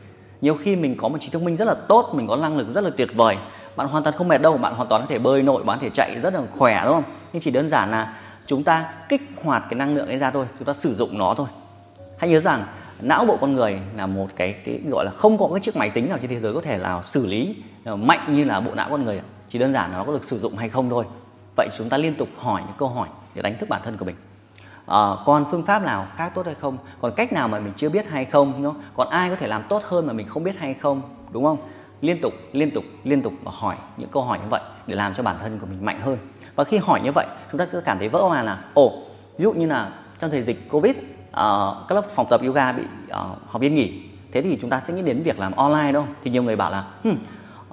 Nhiều 0.41 0.55
khi 0.55 0.77
mình 0.77 0.97
có 0.97 1.09
một 1.09 1.19
trí 1.21 1.29
thông 1.29 1.45
minh 1.45 1.57
rất 1.57 1.65
là 1.65 1.75
tốt 1.75 2.11
mình 2.15 2.27
có 2.27 2.37
năng 2.37 2.57
lực 2.57 2.69
rất 2.75 2.85
là 2.85 2.91
tuyệt 2.97 3.09
vời. 3.15 3.37
Bạn 3.77 3.89
hoàn 3.89 4.05
toàn 4.05 4.17
không 4.17 4.29
mệt 4.29 4.43
đâu 4.43 4.59
bạn 4.59 4.75
hoàn 4.75 4.89
toàn 4.89 5.03
có 5.03 5.07
thể 5.07 5.19
bơi 5.19 5.43
nội 5.43 5.65
bạn 5.65 5.79
có 5.79 5.83
thể 5.83 5.91
chạy 5.91 6.21
rất 6.21 6.35
là 6.35 6.43
khỏe 6.59 6.81
đúng 6.85 6.93
không? 6.93 7.05
Nhưng 7.33 7.43
chỉ 7.43 7.51
đơn 7.51 7.69
giản 7.69 7.91
là 7.91 8.17
chúng 8.47 8.65
ta 8.65 8.93
kích 9.09 9.23
hoạt 9.43 9.63
cái 9.71 9.79
năng 9.79 9.95
lượng 9.95 10.07
ấy 10.07 10.19
ra 10.19 10.31
thôi 10.31 10.47
chúng 10.59 10.67
ta 10.67 10.73
sử 10.73 10.95
dụng 10.95 11.19
nó 11.19 11.35
thôi. 11.35 11.47
Hãy 12.19 12.31
nhớ 12.31 12.41
rằng 12.41 12.65
não 13.01 13.25
bộ 13.25 13.37
con 13.41 13.55
người 13.55 13.81
là 13.97 14.07
một 14.07 14.29
cái, 14.37 14.53
cái 14.65 14.81
gọi 14.91 15.05
là 15.05 15.11
không 15.11 15.39
có 15.39 15.49
cái 15.53 15.61
chiếc 15.61 15.77
máy 15.77 15.91
tính 15.91 16.09
nào 16.09 16.19
trên 16.21 16.31
thế 16.31 16.41
giới 16.41 16.55
có 16.55 16.61
thể 16.61 16.79
nào 16.79 17.03
xử 17.03 17.27
lý 17.27 17.57
ờ, 17.85 17.97
mạnh 17.97 18.21
như 18.29 18.45
là 18.45 18.61
bộ 18.61 18.75
não 18.75 18.91
con 18.91 19.05
người 19.05 19.21
chỉ 19.49 19.59
đơn 19.59 19.73
giản 19.73 19.91
là 19.91 19.99
nó 19.99 20.05
có 20.05 20.13
được 20.13 20.25
sử 20.25 20.39
dụng 20.39 20.57
hay 20.57 20.69
không 20.69 20.91
thôi. 20.91 21.05
Vậy 21.57 21.69
chúng 21.79 21.89
ta 21.89 21.99
liên 21.99 22.15
tục 22.15 22.29
hỏi 22.39 22.63
những 22.67 22.77
câu 22.79 22.89
hỏi 22.89 23.09
để 23.35 23.43
đánh 23.43 23.59
thức 23.59 23.69
bản 23.69 23.81
thân 23.85 23.97
của 23.97 24.05
mình 24.05 24.17
uh, 24.85 25.19
còn 25.27 25.45
phương 25.51 25.63
pháp 25.63 25.83
nào 25.83 26.07
khác 26.17 26.33
tốt 26.35 26.47
hay 26.47 26.55
không? 26.55 26.79
Còn 27.01 27.13
cách 27.17 27.33
nào 27.33 27.49
mà 27.49 27.61
mình 27.61 27.73
chưa 27.77 27.89
biết 27.89 28.09
hay 28.09 28.25
không 28.25 28.53
đúng 28.63 28.73
không? 28.73 28.83
còn 28.95 29.09
ai 29.09 29.31
có 29.31 29.37
thể 29.37 29.47
làm 29.47 29.63
tốt 29.69 29.83
hơn 29.85 30.07
mà 30.07 30.13
mình 30.13 30.29
không 30.29 30.45
biết 30.45 30.59
hay 30.59 30.75
không 30.75 31.03
đúng 31.31 31.45
không? 31.45 31.59
Liên 32.01 32.21
tục 32.21 32.33
liên 32.53 32.71
tục 32.71 32.85
liên 33.05 33.23
tục 33.23 33.33
và 33.43 33.53
hỏi 33.55 33.77
những 33.97 34.09
câu 34.09 34.23
hỏi 34.23 34.39
như 34.39 34.49
vậy 34.51 34.61
để 34.87 34.95
làm 34.97 35.15
cho 35.15 35.23
bản 35.23 35.37
thân 35.41 35.59
của 35.59 35.67
mình 35.67 35.85
mạnh 35.85 36.01
hơn. 36.01 36.19
Và 36.57 36.65
khi 36.65 36.77
hỏi 36.77 37.01
như 37.05 37.13
vậy 37.15 37.27
chúng 37.53 37.59
ta 37.59 37.67
sẽ 37.67 37.81
cảm 37.85 37.99
thấy 37.99 38.09
vỡ 38.09 38.23
hòa 38.23 38.43
là 38.43 38.65
ồ 38.75 38.93
ví 39.39 39.43
dụ 39.43 39.53
như 39.53 39.67
là 39.67 39.93
trong 40.19 40.31
thời 40.31 40.43
dịch 40.43 40.69
covid 40.71 40.91
uh, 40.91 41.89
các 41.89 41.95
lớp 41.95 42.05
phòng 42.15 42.27
tập 42.31 42.41
yoga 42.47 42.73
bị 42.73 42.83
ờ, 43.09 43.29
uh, 43.33 43.51
học 43.51 43.61
viên 43.63 43.75
nghỉ. 43.75 44.03
Thế 44.33 44.43
thì 44.43 44.59
chúng 44.61 44.71
ta 44.71 44.83
sẽ 44.87 44.95
nghĩ 44.95 45.03
đến 45.03 45.23
việc 45.23 45.39
làm 45.39 45.53
online 45.53 45.93
đâu 45.93 46.07
thì 46.25 46.31
nhiều 46.31 46.43
người 46.43 46.57
bảo 46.57 46.71
là 46.71 46.85
hm, 47.05 47.17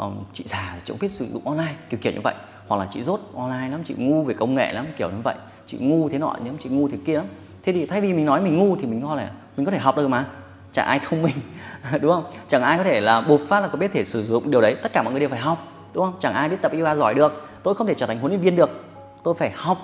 uh, 0.02 0.14
chị 0.34 0.46
già 0.48 0.78
chị 0.86 0.94
không 0.94 1.00
biết 1.00 1.12
sử 1.12 1.26
dụng 1.26 1.48
online 1.48 1.76
kiểu 1.90 2.00
kiểu 2.04 2.14
như 2.14 2.22
vậy. 2.24 2.34
Hoặc 2.68 2.78
là 2.78 2.88
chị 2.92 3.04
rốt 3.04 3.20
online 3.36 3.70
lắm 3.70 3.84
chị 3.84 3.96
ngu 3.98 4.24
về 4.24 4.34
công 4.34 4.56
nghệ 4.56 4.74
lắm 4.74 4.86
kiểu 4.98 5.10
như 5.10 5.22
vậy 5.24 5.36
chị 5.68 5.78
ngu 5.82 6.10
thế 6.10 6.18
nọ 6.18 6.36
nhưng 6.44 6.58
chị 6.58 6.70
ngu 6.70 6.88
thế 6.88 6.98
kia. 7.06 7.14
Lắm 7.14 7.26
thế 7.64 7.74
thì 7.74 7.86
thay 7.86 8.02
vì 8.02 8.14
mình 8.14 8.26
nói 8.26 8.42
mình 8.42 8.58
ngu 8.58 8.76
thì 8.76 8.86
mình 8.86 9.00
ngon 9.00 9.18
là, 9.18 9.32
mình 9.58 9.66
có 9.66 9.72
thể 9.72 9.78
học 9.78 9.98
được 9.98 10.08
mà. 10.08 10.26
Chẳng 10.72 10.88
ai 10.88 11.00
thông 11.00 11.22
minh, 11.22 11.36
đúng 12.02 12.12
không? 12.12 12.24
Chẳng 12.48 12.64
ai 12.64 12.78
có 12.78 12.84
thể 12.84 13.02
là 13.02 13.22
bột 13.22 13.42
phát 13.48 13.60
là 13.60 13.68
có 13.68 13.78
biết 13.78 13.92
thể 13.94 14.06
sử 14.06 14.24
dụng 14.24 14.52
điều 14.52 14.62
đấy. 14.62 14.76
Tất 14.84 14.94
cả 14.94 15.04
mọi 15.04 15.14
người 15.14 15.20
đều 15.20 15.30
phải 15.30 15.40
học, 15.40 15.68
đúng 15.94 16.06
không? 16.06 16.14
Chẳng 16.20 16.34
ai 16.34 16.50
biết 16.50 16.58
tập 16.62 16.72
yoga 16.72 16.96
giỏi 16.96 17.14
được. 17.14 17.48
Tôi 17.64 17.76
không 17.76 17.88
thể 17.88 17.94
trở 17.94 18.06
thành 18.06 18.20
huấn 18.20 18.32
luyện 18.32 18.42
viên 18.42 18.56
được. 18.56 18.84
Tôi 19.24 19.34
phải 19.34 19.52
học. 19.56 19.78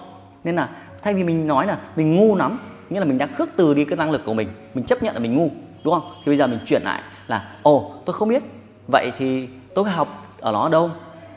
Nên 0.44 0.56
là 0.56 0.70
thay 1.02 1.14
vì 1.14 1.24
mình 1.24 1.48
nói 1.48 1.68
là 1.68 1.78
mình 1.96 2.16
ngu 2.16 2.36
lắm, 2.36 2.60
nghĩa 2.90 3.00
là 3.00 3.06
mình 3.06 3.18
đang 3.18 3.34
khước 3.34 3.50
từ 3.56 3.74
đi 3.74 3.86
cái 3.86 3.98
năng 3.98 4.12
lực 4.12 4.22
của 4.26 4.34
mình 4.34 4.50
mình 4.74 4.86
chấp 4.86 5.04
nhận 5.04 5.14
là 5.14 5.20
mình 5.20 5.36
ngu, 5.36 5.50
đúng 5.84 5.94
không? 5.94 6.12
Thì 6.18 6.24
bây 6.26 6.38
giờ 6.38 6.48
mình 6.48 6.60
chuyển 6.66 6.82
lại 6.84 7.02
là, 7.28 7.44
ồ, 7.64 7.92
tôi 8.06 8.14
không 8.14 8.30
biết. 8.30 8.44
Vậy 8.88 9.12
thì 9.18 9.48
tôi 9.76 9.86
phải 9.86 9.94
học 9.94 10.08
ở 10.40 10.52
nó 10.52 10.62
ở 10.62 10.70
đâu? 10.70 10.92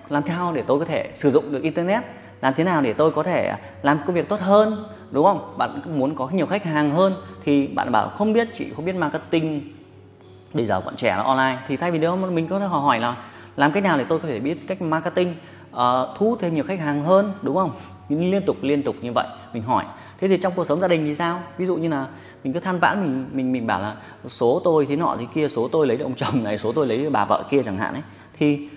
Làm 0.08 0.22
sao 0.26 0.52
để 0.52 0.62
tôi 0.66 0.78
có 0.78 0.84
thể 0.84 1.10
sử 1.14 1.31
dụng 1.31 1.52
được 1.52 1.62
internet? 1.62 2.02
Làm 2.40 2.54
thế 2.54 2.64
nào 2.64 2.81
để 2.81 2.92
tôi 2.92 3.10
có 3.10 3.22
thể 3.22 3.54
làm 3.82 3.98
công 4.06 4.14
việc 4.14 4.28
tốt 4.28 4.40
hơn 4.40 4.84
đúng 5.10 5.25
không? 5.25 5.54
Bạn 5.58 5.98
muốn 5.98 6.14
có 6.14 6.28
nhiều 6.28 6.46
khách 6.46 6.64
hàng 6.64 6.90
hơn 6.90 7.14
thì 7.44 7.66
bạn 7.66 7.92
bảo 7.92 8.08
không 8.08 8.32
biết 8.32 8.48
chị 8.54 8.72
không 8.76 8.84
biết 8.84 8.94
marketing 8.94 9.72
bây 10.54 10.66
giờ 10.66 10.81
bọn 10.81 10.96
trẻ 10.96 11.14
nó 11.16 11.22
online. 11.22 11.58
Thì 11.69 11.76
thay 11.76 11.90
vì 11.90 11.98
đó 11.98 12.16
mình 12.16 12.48
có 12.48 12.58
thể 12.58 12.66
hỏi 12.66 13.00
là 13.00 13.16
làm 13.56 13.72
cách 13.72 13.82
nào 13.82 13.98
để 13.98 14.04
tôi 14.04 14.19
có 14.19 14.28
thể 14.28 14.38
biết 14.38 14.69
cách 14.69 14.82
marketing 14.82 15.34
uh, 15.70 15.78
thu 16.19 16.37
thêm 16.40 16.54
nhiều 16.54 16.64
khách 16.64 16.81
hàng 16.81 17.04
hơn 17.04 17.32
đúng 17.42 17.56
không? 17.56 17.70
Liên 18.08 18.42
tục 18.46 18.56
liên 18.62 18.82
tục 18.82 18.96
như 19.00 19.12
vậy 19.14 19.26
mình 19.52 19.62
hỏi. 19.62 19.84
Thế 20.19 20.28
thì 20.28 20.37
trong 20.37 20.52
cuộc 20.56 20.64
sống 20.64 20.81
gia 20.81 20.88
đình 20.88 21.04
thì 21.04 21.14
sao? 21.14 21.40
Ví 21.58 21.66
dụ 21.66 21.76
như 21.76 21.88
là 21.88 22.06
mình 22.44 22.52
cứ 22.52 22.60
than 22.60 22.78
vãn 22.78 23.02
mình 23.02 23.26
mình 23.32 23.52
mình 23.52 23.66
bảo 23.66 23.81
là 23.81 23.96
số 24.28 24.60
tôi 24.64 24.87
thế 24.87 24.96
nọ 24.96 25.16
thế 25.19 25.26
kia 25.34 25.48
số 25.48 25.69
tôi 25.69 25.87
lấy 25.87 25.96
được 25.96 26.04
ông 26.04 26.14
chồng 26.14 26.44
này 26.44 26.58
số 26.58 26.72
tôi 26.72 26.87
lấy 26.87 27.10
bà 27.10 27.25
vợ 27.25 27.44
kia 27.50 27.62
chẳng 27.62 27.78
hạn 27.78 27.94
ấy. 27.94 28.02
Thì 28.38 28.69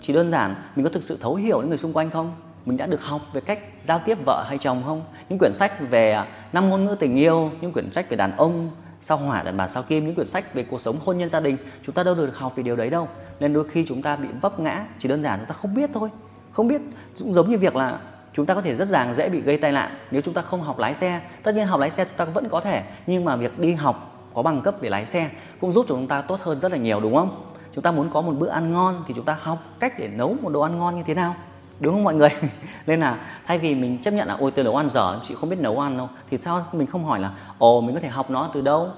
chỉ 0.00 0.12
đơn 0.12 0.30
giản 0.30 0.54
mình 0.76 0.84
có 0.84 0.90
thực 0.90 1.02
sự 1.02 1.18
thấu 1.20 1.34
hiểu 1.34 1.60
những 1.60 1.68
người 1.68 1.78
xung 1.78 1.92
quanh 1.92 2.10
không? 2.10 2.32
Mình 2.70 2.76
đã 2.76 2.86
được 2.86 3.02
học 3.02 3.20
về 3.32 3.40
cách 3.40 3.58
giao 3.84 4.00
tiếp 4.04 4.18
vợ 4.26 4.44
hay 4.48 4.58
chồng 4.58 4.82
không? 4.86 5.02
Những 5.28 5.38
quyển 5.38 5.54
sách 5.54 5.72
về 5.90 6.12
à, 6.12 6.26
năm 6.52 6.70
ngôn 6.70 6.84
ngữ 6.84 6.96
tình 7.00 7.16
yêu, 7.16 7.50
những 7.60 7.72
quyển 7.72 7.92
sách 7.92 8.10
về 8.10 8.16
đàn 8.16 8.36
ông 8.36 8.70
sao 9.00 9.16
hỏa, 9.16 9.42
đàn 9.42 9.56
bà 9.56 9.68
sao 9.68 9.82
kim, 9.82 10.06
những 10.06 10.14
quyển 10.14 10.26
sách 10.26 10.54
về 10.54 10.64
cuộc 10.70 10.80
sống 10.80 10.96
hôn 11.04 11.18
nhân 11.18 11.28
gia 11.28 11.40
đình, 11.40 11.56
chúng 11.82 11.94
ta 11.94 12.02
đâu 12.02 12.14
được 12.14 12.36
học 12.36 12.52
về 12.56 12.62
điều 12.62 12.76
đấy 12.76 12.90
đâu. 12.90 13.08
Nên 13.40 13.52
đôi 13.52 13.68
khi 13.68 13.84
chúng 13.88 14.02
ta 14.02 14.16
bị 14.16 14.28
vấp 14.40 14.60
ngã, 14.60 14.84
chỉ 14.98 15.08
đơn 15.08 15.22
giản 15.22 15.38
chúng 15.38 15.48
ta 15.48 15.54
không 15.54 15.74
biết 15.74 15.90
thôi. 15.94 16.08
Không 16.52 16.68
biết, 16.68 16.80
cũng 17.18 17.34
giống 17.34 17.50
như 17.50 17.58
việc 17.58 17.76
là 17.76 17.98
chúng 18.34 18.46
ta 18.46 18.54
có 18.54 18.60
thể 18.60 18.76
rất 18.76 18.88
dàng 18.88 19.14
dễ 19.14 19.28
bị 19.28 19.40
gây 19.40 19.58
tai 19.58 19.72
nạn 19.72 19.90
nếu 20.10 20.22
chúng 20.22 20.34
ta 20.34 20.42
không 20.42 20.62
học 20.62 20.78
lái 20.78 20.94
xe. 20.94 21.20
Tất 21.42 21.54
nhiên 21.54 21.66
học 21.66 21.80
lái 21.80 21.90
xe 21.90 22.04
chúng 22.04 22.16
ta 22.16 22.24
vẫn 22.24 22.48
có 22.48 22.60
thể, 22.60 22.82
nhưng 23.06 23.24
mà 23.24 23.36
việc 23.36 23.58
đi 23.58 23.72
học 23.72 24.26
có 24.34 24.42
bằng 24.42 24.62
cấp 24.62 24.74
để 24.80 24.90
lái 24.90 25.06
xe 25.06 25.30
cũng 25.60 25.72
giúp 25.72 25.86
cho 25.88 25.94
chúng 25.94 26.08
ta 26.08 26.22
tốt 26.22 26.40
hơn 26.42 26.60
rất 26.60 26.72
là 26.72 26.78
nhiều, 26.78 27.00
đúng 27.00 27.14
không? 27.14 27.52
Chúng 27.74 27.82
ta 27.82 27.92
muốn 27.92 28.10
có 28.10 28.20
một 28.20 28.32
bữa 28.38 28.48
ăn 28.48 28.72
ngon 28.72 29.04
thì 29.06 29.14
chúng 29.16 29.24
ta 29.24 29.38
học 29.40 29.58
cách 29.80 29.94
để 29.98 30.08
nấu 30.08 30.36
một 30.42 30.52
đồ 30.52 30.60
ăn 30.60 30.78
ngon 30.78 30.96
như 30.96 31.02
thế 31.06 31.14
nào? 31.14 31.34
Đúng 31.80 31.94
không 31.94 32.04
mọi 32.04 32.14
người? 32.14 32.28
Nên 32.86 33.00
là 33.00 33.18
thay 33.46 33.58
vì 33.58 33.74
mình 33.74 33.98
chấp 34.02 34.14
nhận 34.14 34.28
là, 34.28 34.36
ôi, 34.40 34.50
tôi 34.50 34.64
nấu 34.64 34.76
ăn 34.76 34.88
dở, 34.88 35.20
chị 35.28 35.34
không 35.34 35.50
biết 35.50 35.58
nấu 35.60 35.80
ăn 35.80 35.96
đâu. 35.96 36.08
Thì 36.30 36.38
sao? 36.44 36.66
Mình 36.72 36.86
không 36.86 37.04
hỏi 37.04 37.20
là, 37.20 37.32
ồ, 37.58 37.80
mình 37.80 37.94
có 37.94 38.00
thể 38.00 38.08
học 38.08 38.30
nó 38.30 38.50
từ 38.54 38.60
đâu? 38.60 38.88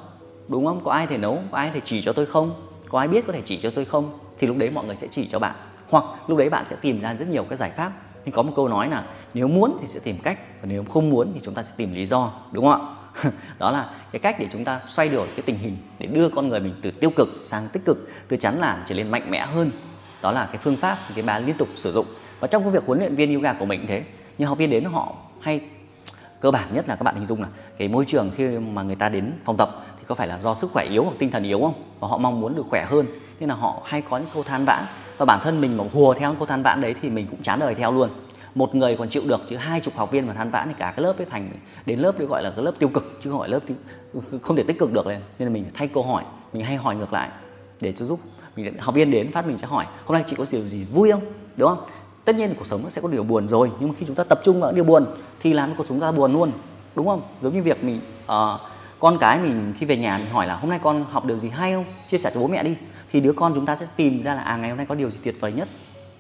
Đúng 0.49 0.67
không? 0.67 0.81
Có 0.85 0.91
ai 0.93 1.07
thể 1.07 1.19
nấu, 1.19 1.39
có 1.51 1.59
ai 1.59 1.71
thể 1.75 1.81
chỉ 1.85 2.03
cho 2.03 2.13
tôi 2.13 2.27
không? 2.27 2.69
Có 2.89 2.99
ai 2.99 3.09
biết 3.09 3.27
có 3.27 3.33
thể 3.33 3.43
chỉ 3.45 3.61
cho 3.63 3.71
tôi 3.71 3.85
không? 3.85 4.19
Thì 4.39 4.47
lúc 4.47 4.57
đấy 4.57 4.71
mọi 4.75 4.85
người 4.85 4.97
sẽ 4.97 5.07
chỉ 5.11 5.29
cho 5.29 5.39
bạn. 5.39 5.55
Hoặc 5.91 6.05
lúc 6.27 6.39
đấy 6.39 6.51
bạn 6.51 6.65
sẽ 6.65 6.77
tìm 6.81 7.01
ra 7.01 7.13
rất 7.13 7.29
nhiều 7.29 7.45
cái 7.45 7.59
giải 7.59 7.71
pháp. 7.71 7.93
Nhưng 8.25 8.35
có 8.35 8.43
một 8.43 8.53
câu 8.57 8.69
nói 8.69 8.89
là, 8.89 9.05
nếu 9.35 9.49
muốn 9.49 9.79
thì 9.81 9.87
sẽ 9.87 10.01
tìm 10.01 10.19
cách 10.23 10.39
và 10.61 10.67
nếu 10.69 10.85
không 10.85 11.11
muốn 11.11 11.31
thì 11.35 11.41
chúng 11.45 11.55
ta 11.55 11.63
sẽ 11.63 11.71
tìm 11.77 11.95
lý 11.95 12.07
do. 12.07 12.31
Đúng 12.53 12.65
không 12.65 12.81
ạ? 12.81 13.31
Đó 13.59 13.71
là 13.71 13.91
cái 14.13 14.21
cách 14.21 14.37
để 14.39 14.47
chúng 14.53 14.65
ta 14.65 14.81
xoay 14.87 15.09
đổi 15.09 15.27
cái 15.27 15.43
tình 15.47 15.59
hình 15.59 15.77
để 15.99 16.07
đưa 16.07 16.29
con 16.29 16.49
người 16.49 16.61
mình 16.61 16.75
từ 16.83 16.91
tiêu 16.91 17.11
cực 17.11 17.29
sang 17.43 17.69
tích 17.73 17.85
cực, 17.85 18.09
từ 18.29 18.37
chán 18.37 18.61
nản 18.61 18.83
trở 18.87 18.95
nên 18.95 19.11
mạnh 19.11 19.31
mẽ 19.31 19.39
hơn. 19.39 19.71
Đó 20.23 20.33
là 20.33 20.47
cái 20.47 20.59
phương 20.63 20.77
pháp 20.77 20.99
cái 21.15 21.23
bà 21.23 21.39
liên 21.39 21.57
tục 21.57 21.69
sử 21.75 21.93
dụng 21.93 22.07
và 22.43 22.49
trong 22.49 22.65
công 22.65 22.73
việc 22.73 22.87
huấn 22.87 22.99
luyện 22.99 23.15
viên 23.15 23.35
yoga 23.35 23.53
của 23.53 23.65
mình 23.65 23.81
cũng 23.81 23.89
thế. 23.89 24.03
Nhưng 24.39 24.49
học 24.49 24.59
viên 24.59 24.71
đến 24.71 24.85
họ 24.85 25.15
hay 25.41 25.61
cơ 26.41 26.51
bản 26.51 26.75
nhất 26.75 26.89
là 26.89 26.97
các 26.97 27.03
bạn 27.03 27.15
hình 27.15 27.27
dung 27.27 27.43
là 27.43 27.49
cái 27.79 27.89
môi 27.89 28.05
trường 28.05 28.31
khi 28.37 28.59
mà 28.59 28.83
người 28.83 28.97
ta 28.97 29.09
đến 29.09 29.33
phòng 29.45 29.57
tập 29.57 29.85
thì 29.99 30.05
có 30.07 30.15
phải 30.15 30.29
là 30.29 30.39
do 30.39 30.55
sức 30.55 30.71
khỏe 30.73 30.85
yếu 30.85 31.05
hoặc 31.05 31.13
tinh 31.19 31.31
thần 31.31 31.43
yếu 31.43 31.61
không? 31.61 31.75
Và 32.01 32.09
họ 32.09 32.19
mong 32.19 32.41
muốn 32.41 32.55
được 32.55 32.67
khỏe 32.71 32.85
hơn 32.85 33.07
nên 33.41 33.49
là 33.49 33.55
họ 33.55 33.83
hay 33.85 34.03
có 34.11 34.19
những 34.19 34.29
câu 34.35 34.43
than 34.43 34.65
vãn. 34.65 34.85
Và 35.19 35.25
bản 35.25 35.41
thân 35.43 35.61
mình 35.61 35.77
mà 35.77 35.85
hùa 35.93 36.15
theo 36.15 36.35
câu 36.35 36.47
than 36.47 36.63
vãn 36.63 36.81
đấy 36.81 36.95
thì 37.03 37.11
mình 37.11 37.27
cũng 37.31 37.43
chán 37.43 37.59
đời 37.61 37.75
theo 37.75 37.93
luôn. 37.93 38.11
Một 38.55 38.75
người 38.75 38.97
còn 38.97 39.09
chịu 39.09 39.23
được 39.27 39.41
chứ 39.49 39.57
hai 39.57 39.81
chục 39.81 39.97
học 39.97 40.11
viên 40.11 40.27
mà 40.27 40.35
than 40.35 40.51
vãn 40.51 40.69
thì 40.69 40.75
cả 40.79 40.93
cái 40.97 41.03
lớp 41.03 41.15
ấy 41.19 41.27
thành 41.31 41.51
đến 41.87 41.99
lớp 41.99 42.19
đấy 42.19 42.29
gọi 42.29 42.43
là 42.43 42.51
cái 42.51 42.65
lớp 42.65 42.73
tiêu 42.79 42.89
cực 42.89 43.19
chứ 43.25 43.31
không 43.31 43.41
phải 43.41 43.49
lớp 43.49 43.61
tiêu, 43.67 43.77
không 44.43 44.57
thể 44.57 44.63
tích 44.63 44.79
cực 44.79 44.93
được 44.93 45.07
lên. 45.07 45.21
Nên 45.39 45.49
là 45.49 45.53
mình 45.55 45.65
thay 45.75 45.89
câu 45.89 46.03
hỏi 46.03 46.25
mình 46.53 46.65
hay 46.65 46.77
hỏi 46.77 46.97
ngược 46.97 47.13
lại 47.13 47.29
để 47.81 47.93
cho 47.93 48.05
giúp 48.05 48.21
mình 48.57 48.79
học 48.79 48.95
viên 48.95 49.11
đến 49.11 49.33
phát 49.33 49.47
mình 49.47 49.59
sẽ 49.59 49.67
hỏi 49.67 49.87
hôm 50.05 50.15
nay 50.15 50.25
chị 50.27 50.37
có 50.37 50.45
điều 50.51 50.69
gì 50.69 50.85
vui 50.85 51.11
không? 51.11 51.23
Đúng 51.57 51.69
không? 51.69 51.85
Tất 52.25 52.37
nhiên 52.37 52.55
cuộc 52.59 52.67
sống 52.67 52.81
nó 52.83 52.91
sẽ 52.91 53.01
có 53.01 53.09
điều 53.09 53.25
buồn 53.25 53.49
rồi 53.49 53.71
nhưng 53.81 53.89
mà 53.89 53.95
khi 53.99 54.07
chúng 54.07 54.17
ta 54.17 54.25
tập 54.25 54.41
trung 54.45 54.61
vào 54.61 54.73
điều 54.73 54.85
buồn 54.85 55.07
thì 55.41 55.53
làm 55.53 55.71
cho 55.71 55.75
cuộc 55.79 55.87
sống 55.87 56.01
ta 56.01 56.13
buồn 56.13 56.33
luôn 56.33 56.53
đúng 56.95 57.07
không? 57.07 57.23
Giống 57.43 57.55
như 57.55 57.63
việc 57.63 57.85
mình 57.85 58.01
uh, 58.25 58.61
con 59.01 59.19
cái 59.19 59.39
mình 59.39 59.75
khi 59.79 59.87
về 59.87 59.97
nhà 59.97 60.19
mình 60.19 60.33
hỏi 60.33 60.47
là 60.47 60.57
hôm 60.57 60.71
nay 60.71 60.79
con 60.83 61.05
học 61.11 61.25
được 61.25 61.39
gì 61.39 61.49
hay 61.49 61.73
không? 61.73 61.85
Chia 62.11 62.19
sẻ 62.19 62.31
cho 62.35 62.41
bố 62.41 62.47
mẹ 62.47 62.63
đi. 62.63 62.77
Thì 63.13 63.21
đứa 63.21 63.33
con 63.33 63.55
chúng 63.55 63.67
ta 63.67 63.77
sẽ 63.77 63.87
tìm 63.97 64.23
ra 64.23 64.35
là 64.35 64.43
à 64.43 64.57
ngày 64.57 64.71
hôm 64.71 64.77
nay 64.77 64.87
có 64.87 64.95
điều 64.95 65.11
gì 65.11 65.19
tuyệt 65.25 65.37
vời 65.41 65.53
nhất. 65.53 65.69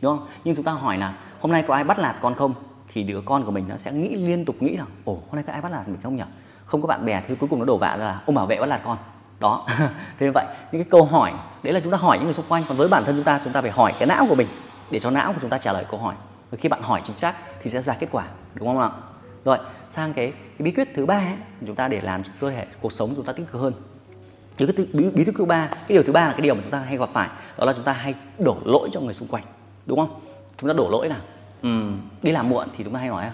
Đúng 0.00 0.18
không? 0.18 0.26
Nhưng 0.44 0.56
chúng 0.56 0.64
ta 0.64 0.72
hỏi 0.72 0.98
là 0.98 1.14
hôm 1.40 1.52
nay 1.52 1.64
có 1.68 1.74
ai 1.74 1.84
bắt 1.84 1.98
nạt 1.98 2.16
con 2.20 2.34
không? 2.34 2.54
Thì 2.92 3.02
đứa 3.02 3.20
con 3.24 3.44
của 3.44 3.50
mình 3.50 3.64
nó 3.68 3.76
sẽ 3.76 3.92
nghĩ 3.92 4.16
liên 4.16 4.44
tục 4.44 4.56
nghĩ 4.60 4.76
là 4.76 4.84
ồ 5.04 5.12
hôm 5.12 5.34
nay 5.34 5.44
có 5.46 5.52
ai 5.52 5.62
bắt 5.62 5.72
nạt 5.72 5.88
mình 5.88 5.98
không 6.02 6.16
nhỉ? 6.16 6.22
Không 6.64 6.82
có 6.82 6.88
bạn 6.88 7.04
bè 7.06 7.22
thì 7.28 7.34
cuối 7.34 7.48
cùng 7.48 7.58
nó 7.58 7.64
đổ 7.64 7.76
vạ 7.76 7.96
ra 7.96 8.04
là 8.04 8.20
ông 8.26 8.34
bảo 8.34 8.46
vệ 8.46 8.60
bắt 8.60 8.66
nạt 8.66 8.80
con. 8.84 8.96
Đó 9.40 9.66
thế 10.18 10.26
như 10.26 10.32
vậy. 10.34 10.44
Những 10.72 10.82
cái 10.82 10.90
câu 10.90 11.04
hỏi 11.04 11.32
đấy 11.62 11.74
là 11.74 11.80
chúng 11.80 11.92
ta 11.92 11.98
hỏi 11.98 12.18
những 12.18 12.24
người 12.24 12.34
xung 12.34 12.46
quanh 12.48 12.62
còn 12.68 12.76
với 12.76 12.88
bản 12.88 13.04
thân 13.04 13.16
chúng 13.16 13.24
ta 13.24 13.40
chúng 13.44 13.52
ta 13.52 13.60
phải 13.60 13.70
hỏi 13.70 13.92
cái 13.98 14.06
não 14.06 14.26
của 14.28 14.34
mình 14.34 14.48
để 14.92 15.00
cho 15.00 15.10
não 15.10 15.32
của 15.32 15.38
chúng 15.40 15.50
ta 15.50 15.58
trả 15.58 15.72
lời 15.72 15.84
câu 15.90 16.00
hỏi. 16.00 16.14
Và 16.50 16.58
khi 16.60 16.68
bạn 16.68 16.82
hỏi 16.82 17.02
chính 17.04 17.18
xác 17.18 17.34
thì 17.62 17.70
sẽ 17.70 17.82
ra 17.82 17.94
kết 18.00 18.08
quả 18.12 18.24
đúng 18.54 18.68
không 18.68 18.78
ạ? 18.78 18.90
Rồi 19.44 19.58
sang 19.90 20.12
cái, 20.12 20.30
cái 20.32 20.58
bí 20.58 20.70
quyết 20.70 20.88
thứ 20.94 21.06
ba 21.06 21.16
ấy, 21.16 21.36
chúng 21.66 21.76
ta 21.76 21.88
để 21.88 22.00
làm 22.00 22.22
cơ 22.40 22.50
thể 22.50 22.66
cuộc 22.80 22.92
sống 22.92 23.12
chúng 23.16 23.24
ta 23.24 23.32
tích 23.32 23.52
cực 23.52 23.60
hơn. 23.60 23.72
Những 24.58 24.72
cái 24.76 24.86
bí, 24.92 25.04
bí 25.10 25.24
quyết 25.24 25.34
thứ 25.38 25.44
ba 25.44 25.66
cái 25.66 25.88
điều 25.88 26.02
thứ 26.02 26.12
ba 26.12 26.26
là 26.26 26.32
cái 26.32 26.40
điều 26.40 26.54
mà 26.54 26.60
chúng 26.62 26.70
ta 26.70 26.78
hay 26.78 26.96
gặp 26.96 27.08
phải 27.12 27.28
đó 27.58 27.64
là 27.64 27.72
chúng 27.72 27.84
ta 27.84 27.92
hay 27.92 28.14
đổ 28.38 28.56
lỗi 28.64 28.88
cho 28.92 29.00
người 29.00 29.14
xung 29.14 29.28
quanh 29.28 29.44
đúng 29.86 29.98
không? 29.98 30.20
Chúng 30.60 30.68
ta 30.68 30.74
đổ 30.74 30.88
lỗi 30.90 31.08
là 31.08 31.16
um, 31.62 32.00
đi 32.22 32.32
làm 32.32 32.48
muộn 32.48 32.68
thì 32.76 32.84
chúng 32.84 32.92
ta 32.92 32.98
hay 32.98 33.08
nói 33.08 33.24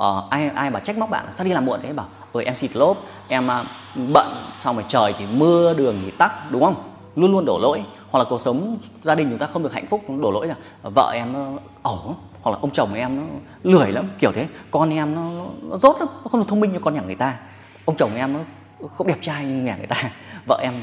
uh, 0.00 0.30
ai 0.30 0.48
ai 0.48 0.70
mà 0.70 0.80
trách 0.80 0.98
móc 0.98 1.10
bạn 1.10 1.26
sao 1.32 1.44
đi 1.44 1.52
làm 1.52 1.64
muộn 1.64 1.80
thế? 1.82 1.92
Bảo 1.92 2.06
ơi 2.32 2.44
em 2.44 2.56
xịt 2.56 2.76
lốp 2.76 2.96
em 3.28 3.46
uh, 3.46 3.66
bận 4.12 4.26
xong 4.60 4.76
rồi 4.76 4.84
trời 4.88 5.14
thì 5.18 5.26
mưa 5.26 5.74
đường 5.74 5.96
thì 6.04 6.10
tắc 6.10 6.50
đúng 6.50 6.62
không? 6.62 6.92
Luôn 7.16 7.32
luôn 7.32 7.44
đổ 7.44 7.58
lỗi 7.58 7.84
hoặc 8.10 8.18
là 8.18 8.24
cuộc 8.30 8.40
sống 8.40 8.78
gia 9.02 9.14
đình 9.14 9.28
chúng 9.30 9.38
ta 9.38 9.46
không 9.46 9.62
được 9.62 9.72
hạnh 9.72 9.86
phúc 9.86 10.02
đổ 10.20 10.30
lỗi 10.30 10.46
là 10.46 10.54
vợ 10.82 11.10
em 11.14 11.32
nó 11.32 11.46
ẩu 11.82 12.16
hoặc 12.42 12.50
là 12.50 12.58
ông 12.60 12.70
chồng 12.70 12.94
em 12.94 13.16
nó 13.16 13.22
lười 13.62 13.92
lắm 13.92 14.08
kiểu 14.18 14.32
thế. 14.32 14.46
Con 14.70 14.90
em 14.90 15.14
nó, 15.14 15.30
nó 15.62 15.78
rốt 15.78 15.96
lắm 15.98 16.08
nó 16.24 16.28
không 16.30 16.40
được 16.40 16.46
thông 16.48 16.60
minh 16.60 16.72
như 16.72 16.78
con 16.78 16.94
nhà 16.94 17.00
người 17.00 17.14
ta. 17.14 17.34
Ông 17.84 17.96
chồng 17.96 18.14
em 18.16 18.32
nó 18.32 18.40
không 18.96 19.06
đẹp 19.06 19.18
trai 19.22 19.44
như 19.44 19.54
nhà 19.54 19.76
người 19.76 19.86
ta. 19.86 20.10
Vợ 20.46 20.58
em 20.62 20.74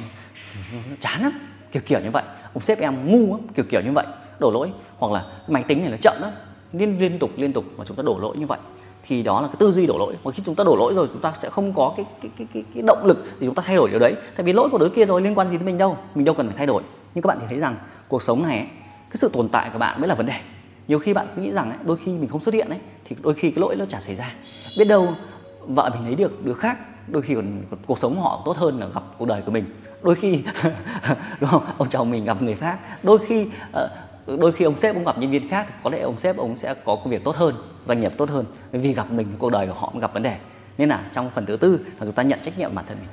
nó 0.72 0.96
chán 1.00 1.22
lắm 1.22 1.32
kiểu 1.72 1.82
kiểu 1.86 2.00
như 2.00 2.12
vậy. 2.12 2.24
Ông 2.54 2.64
sếp 2.64 2.80
em 2.80 3.12
ngu 3.12 3.32
lắm 3.32 3.48
kiểu 3.56 3.66
kiểu 3.70 3.82
như 3.82 3.92
vậy 3.92 4.06
đổ 4.40 4.52
lỗi. 4.52 4.72
Hoặc 4.98 5.14
là 5.14 5.26
máy 5.48 5.64
tính 5.64 5.82
này 5.82 5.92
nó 5.92 5.98
chậm 6.02 6.16
lắm 6.22 6.32
liên 6.74 7.00
liên 7.00 7.20
tục 7.20 7.30
liên 7.36 7.54
tục 7.54 7.66
mà 7.78 7.86
chúng 7.88 7.98
ta 7.98 8.04
đổ 8.04 8.20
lỗi 8.22 8.38
như 8.38 8.46
vậy. 8.46 8.60
Thì 9.08 9.24
đó 9.24 9.42
là 9.42 9.48
cái 9.48 9.56
tư 9.60 9.72
duy 9.72 9.86
đổ 9.86 9.98
lỗi. 9.98 10.16
Và 10.24 10.32
khi 10.32 10.44
chúng 10.46 10.56
ta 10.56 10.64
đổ 10.64 10.76
lỗi 10.76 10.94
rồi 10.94 11.08
chúng 11.14 11.22
ta 11.22 11.34
sẽ 11.42 11.50
không 11.50 11.74
có 11.74 11.94
cái 11.98 12.06
cái 12.22 12.32
cái 12.38 12.48
cái, 12.54 12.64
cái 12.74 12.84
động 12.88 13.06
lực 13.06 13.26
để 13.40 13.48
chúng 13.48 13.56
ta 13.56 13.64
thay 13.66 13.76
đổi 13.76 13.90
điều 13.90 14.00
đấy. 14.00 14.16
Tại 14.36 14.44
vì 14.44 14.54
lỗi 14.54 14.70
của 14.72 14.78
đứa 14.78 14.90
kia 14.90 15.06
rồi 15.06 15.22
liên 15.22 15.38
quan 15.38 15.50
gì 15.50 15.58
đến 15.58 15.66
mình 15.66 15.78
đâu. 15.78 15.98
Mình 16.16 16.26
đâu 16.26 16.36
cần 16.36 16.48
phải 16.48 16.58
thay 16.58 16.68
đổi 16.68 16.84
nhưng 17.16 17.22
các 17.22 17.28
bạn 17.28 17.38
thì 17.42 17.46
thấy 17.50 17.60
rằng 17.60 17.76
cuộc 18.08 18.24
sống 18.24 18.44
này 18.44 18.58
ấy, 18.58 18.68
cái 19.10 19.18
sự 19.18 19.30
tồn 19.34 19.50
tại 19.50 19.70
của 19.74 19.80
bạn 19.80 20.02
mới 20.02 20.08
là 20.08 20.16
vấn 20.16 20.26
đề. 20.26 20.40
Nhiều 20.88 21.00
khi 21.00 21.14
bạn 21.14 21.28
cứ 21.36 21.42
nghĩ 21.42 21.52
rằng 21.52 21.70
ấy, 21.70 21.80
đôi 21.86 21.98
khi 22.06 22.12
mình 22.12 22.30
không 22.30 22.42
xuất 22.42 22.54
hiện 22.54 22.70
ấy 22.70 22.80
thì 23.06 23.16
đôi 23.22 23.34
khi 23.34 23.52
cái 23.52 23.60
lỗi 23.62 23.76
nó 23.76 23.86
chả 23.86 24.00
xảy 24.00 24.16
ra. 24.16 24.34
Biết 24.78 24.86
đâu 24.86 25.14
vợ 25.60 25.90
mình 25.94 26.06
lấy 26.06 26.16
được 26.16 26.46
đứa 26.46 26.54
khác 26.54 26.78
đôi 27.08 27.22
khi 27.22 27.36
còn 27.36 27.64
cuộc 27.88 28.00
sống 28.00 28.22
họ 28.22 28.42
tốt 28.46 28.58
hơn 28.58 28.80
là 28.80 28.88
gặp 28.88 29.04
cuộc 29.18 29.26
đời 29.26 29.42
của 29.46 29.52
mình. 29.52 29.66
Đôi 30.04 30.16
khi 30.16 30.44
đúng 31.40 31.50
không? 31.50 31.64
Ông 31.78 31.90
chồng 31.90 32.12
mình 32.12 32.26
gặp 32.26 32.42
người 32.42 32.56
khác. 32.56 32.80
Đôi 33.04 33.20
khi 33.28 33.48
ờ, 33.72 33.90
đôi 34.28 34.52
khi 34.52 34.66
ông 34.66 34.78
sếp 34.78 34.96
ông 34.96 35.06
gặp 35.06 35.18
nhân 35.18 35.32
viên 35.32 35.50
khác 35.50 35.84
có 35.84 35.90
lẽ 35.90 36.00
ông 36.00 36.20
sếp 36.20 36.38
ông 36.38 36.58
sẽ 36.58 36.74
có 36.74 36.96
công 36.96 37.10
việc 37.10 37.24
tốt 37.24 37.36
hơn 37.36 37.56
doanh 37.86 38.02
nghiệp 38.02 38.12
tốt 38.18 38.30
hơn. 38.30 38.46
Vì 38.72 38.94
gặp 38.94 39.12
mình 39.12 39.28
cuộc 39.40 39.50
đời 39.50 39.68
của 39.68 39.74
họ 39.74 39.90
cũng 39.92 40.02
gặp 40.02 40.14
vấn 40.14 40.24
đề. 40.24 40.38
Nên 40.78 40.90
là 40.90 41.04
trong 41.14 41.30
phần 41.30 41.46
thứ 41.46 41.58
tư 41.58 41.80
là 42.00 42.06
chúng 42.06 42.12
ta 42.12 42.24
nhận 42.24 42.40
trách 42.42 42.60
nhiệm 42.60 42.76
bản 42.76 42.86
thân 42.88 42.98
mình. 43.00 43.10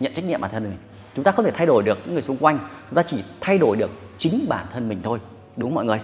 Nhận 0.00 0.12
trách 0.14 0.24
nhiệm 0.24 0.40
bản 0.40 0.50
thân 0.50 0.64
mình 0.64 0.78
chúng 1.16 1.24
ta 1.24 1.32
không 1.32 1.44
thể 1.44 1.50
thay 1.50 1.66
đổi 1.66 1.82
được 1.82 1.98
những 2.04 2.14
người 2.14 2.22
xung 2.22 2.36
quanh, 2.36 2.58
chúng 2.88 2.96
ta 2.96 3.02
chỉ 3.02 3.22
thay 3.40 3.58
đổi 3.58 3.76
được 3.76 3.90
chính 4.18 4.44
bản 4.48 4.66
thân 4.72 4.88
mình 4.88 5.00
thôi, 5.02 5.18
đúng 5.56 5.70
không 5.70 5.74
mọi 5.74 5.84
người? 5.84 6.00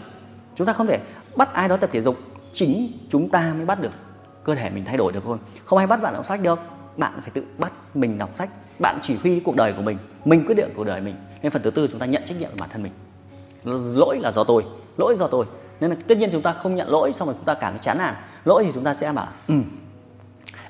Chúng 0.57 0.67
ta 0.67 0.73
không 0.73 0.87
thể 0.87 0.99
bắt 1.37 1.55
ai 1.55 1.69
đó 1.69 1.77
tập 1.77 1.91
thể 1.93 2.03
dục, 2.03 2.17
chính 2.53 2.93
chúng 3.11 3.29
ta 3.29 3.55
mới 3.57 3.67
bắt 3.67 3.81
được 3.81 3.91
cơ 4.45 4.55
thể 4.55 4.71
mình 4.71 4.85
thay 4.85 4.97
đổi 4.97 5.13
được 5.13 5.21
thôi. 5.25 5.39
Không 5.65 5.79
ai 5.79 5.87
bắt 5.87 6.03
bạn 6.03 6.15
đọc 6.15 6.27
sách 6.27 6.43
được, 6.43 6.59
bạn 6.97 7.13
phải 7.21 7.31
tự 7.31 7.45
bắt 7.59 7.73
mình 7.95 8.19
đọc 8.19 8.31
sách. 8.39 8.51
Bạn 8.79 8.99
chỉ 9.03 9.17
huy 9.23 9.41
cuộc 9.41 9.57
đời 9.57 9.73
của 9.73 9.83
mình 9.83 9.99
mình 10.25 10.47
quyết 10.47 10.55
định 10.55 10.71
cuộc 10.77 10.85
đời 10.85 11.01
mình. 11.01 11.17
Nên 11.43 11.53
phần 11.53 11.63
thứ 11.63 11.71
tư 11.71 11.89
chúng 11.91 12.01
ta 12.01 12.07
nhận 12.07 12.23
trách 12.27 12.41
nhiệm 12.41 12.51
của 12.51 12.57
bản 12.61 12.69
thân 12.73 12.83
mình. 12.83 12.93
Lỗi 13.95 14.19
là 14.21 14.33
do 14.33 14.45
tôi, 14.45 14.65
lỗi 14.97 15.17
do 15.19 15.27
tôi. 15.27 15.47
Nên 15.81 15.91
là 15.91 15.97
tất 16.09 16.19
nhiên 16.19 16.29
chúng 16.33 16.43
ta 16.43 16.53
không 16.53 16.77
nhận 16.77 16.89
lỗi, 16.89 17.13
xong 17.13 17.29
rồi 17.29 17.35
chúng 17.39 17.45
ta 17.45 17.55
cảm 17.55 17.73
thấy 17.73 17.81
chán 17.83 17.99
nản. 17.99 18.15
Lỗi 18.45 18.65
thì 18.65 18.71
chúng 18.75 18.85
ta 18.85 18.95
sẽ 18.95 19.13
bảo 19.13 19.29
ừ 19.49 19.55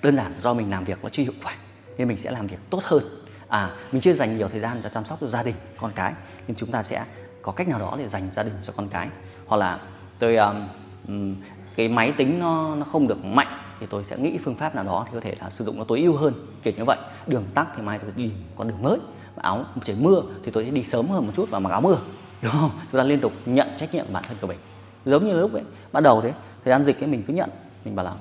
đơn 0.02 0.16
giản 0.16 0.32
do 0.40 0.54
mình 0.54 0.70
làm 0.70 0.84
việc 0.84 0.98
nó 1.02 1.08
chưa 1.12 1.22
hiệu 1.22 1.32
quả, 1.44 1.54
nên 1.98 2.08
mình 2.08 2.18
sẽ 2.18 2.30
làm 2.30 2.46
việc 2.46 2.58
tốt 2.70 2.80
hơn 2.84 3.21
à 3.52 3.70
mình 3.92 4.02
chưa 4.02 4.14
dành 4.14 4.36
nhiều 4.38 4.48
thời 4.48 4.60
gian 4.60 4.80
cho 4.82 4.88
chăm 4.88 5.04
sóc 5.04 5.18
cho 5.20 5.28
gia 5.28 5.42
đình 5.42 5.54
con 5.76 5.90
cái 5.94 6.12
nên 6.48 6.56
chúng 6.56 6.70
ta 6.70 6.82
sẽ 6.82 7.04
có 7.42 7.52
cách 7.52 7.68
nào 7.68 7.78
đó 7.78 7.94
để 7.98 8.08
dành 8.08 8.28
gia 8.36 8.42
đình 8.42 8.54
cho 8.66 8.72
con 8.76 8.88
cái. 8.88 9.08
Hoặc 9.46 9.56
là 9.56 9.78
tôi 10.18 10.36
um, 10.36 11.34
cái 11.76 11.88
máy 11.88 12.12
tính 12.16 12.38
nó 12.38 12.74
nó 12.74 12.84
không 12.84 13.08
được 13.08 13.24
mạnh 13.24 13.46
thì 13.80 13.86
tôi 13.90 14.04
sẽ 14.04 14.18
nghĩ 14.18 14.38
phương 14.44 14.54
pháp 14.54 14.74
nào 14.74 14.84
đó 14.84 15.06
thì 15.06 15.10
có 15.14 15.20
thể 15.20 15.36
là 15.40 15.50
sử 15.50 15.64
dụng 15.64 15.78
nó 15.78 15.84
tối 15.84 16.00
ưu 16.00 16.16
hơn 16.16 16.34
kiểu 16.62 16.74
như 16.76 16.84
vậy. 16.84 16.98
Đường 17.26 17.44
tắc 17.54 17.68
thì 17.76 17.82
mai 17.82 17.98
tôi 17.98 18.10
đi 18.16 18.30
con 18.56 18.68
đường 18.68 18.82
mới 18.82 18.98
áo 19.36 19.64
trời 19.84 19.96
mưa 20.00 20.22
thì 20.44 20.50
tôi 20.50 20.64
sẽ 20.64 20.70
đi 20.70 20.84
sớm 20.84 21.08
hơn 21.08 21.26
một 21.26 21.32
chút 21.36 21.50
và 21.50 21.58
mặc 21.58 21.70
áo 21.70 21.80
mưa 21.80 21.98
đúng 22.42 22.52
không? 22.52 22.70
Chúng 22.92 22.98
ta 22.98 23.04
liên 23.04 23.20
tục 23.20 23.32
nhận 23.46 23.68
trách 23.78 23.94
nhiệm 23.94 24.06
bản 24.12 24.24
thân 24.28 24.36
của 24.40 24.46
mình. 24.46 24.58
Giống 25.04 25.26
như 25.26 25.32
lúc 25.32 25.52
ấy 25.52 25.62
bắt 25.92 26.00
đầu 26.00 26.20
thế 26.20 26.32
thời 26.64 26.72
gian 26.72 26.84
dịch 26.84 27.00
ấy 27.00 27.06
mình 27.06 27.22
cứ 27.26 27.32
nhận 27.32 27.50
mình 27.84 27.96
bảo 27.96 28.06
là 28.06 28.14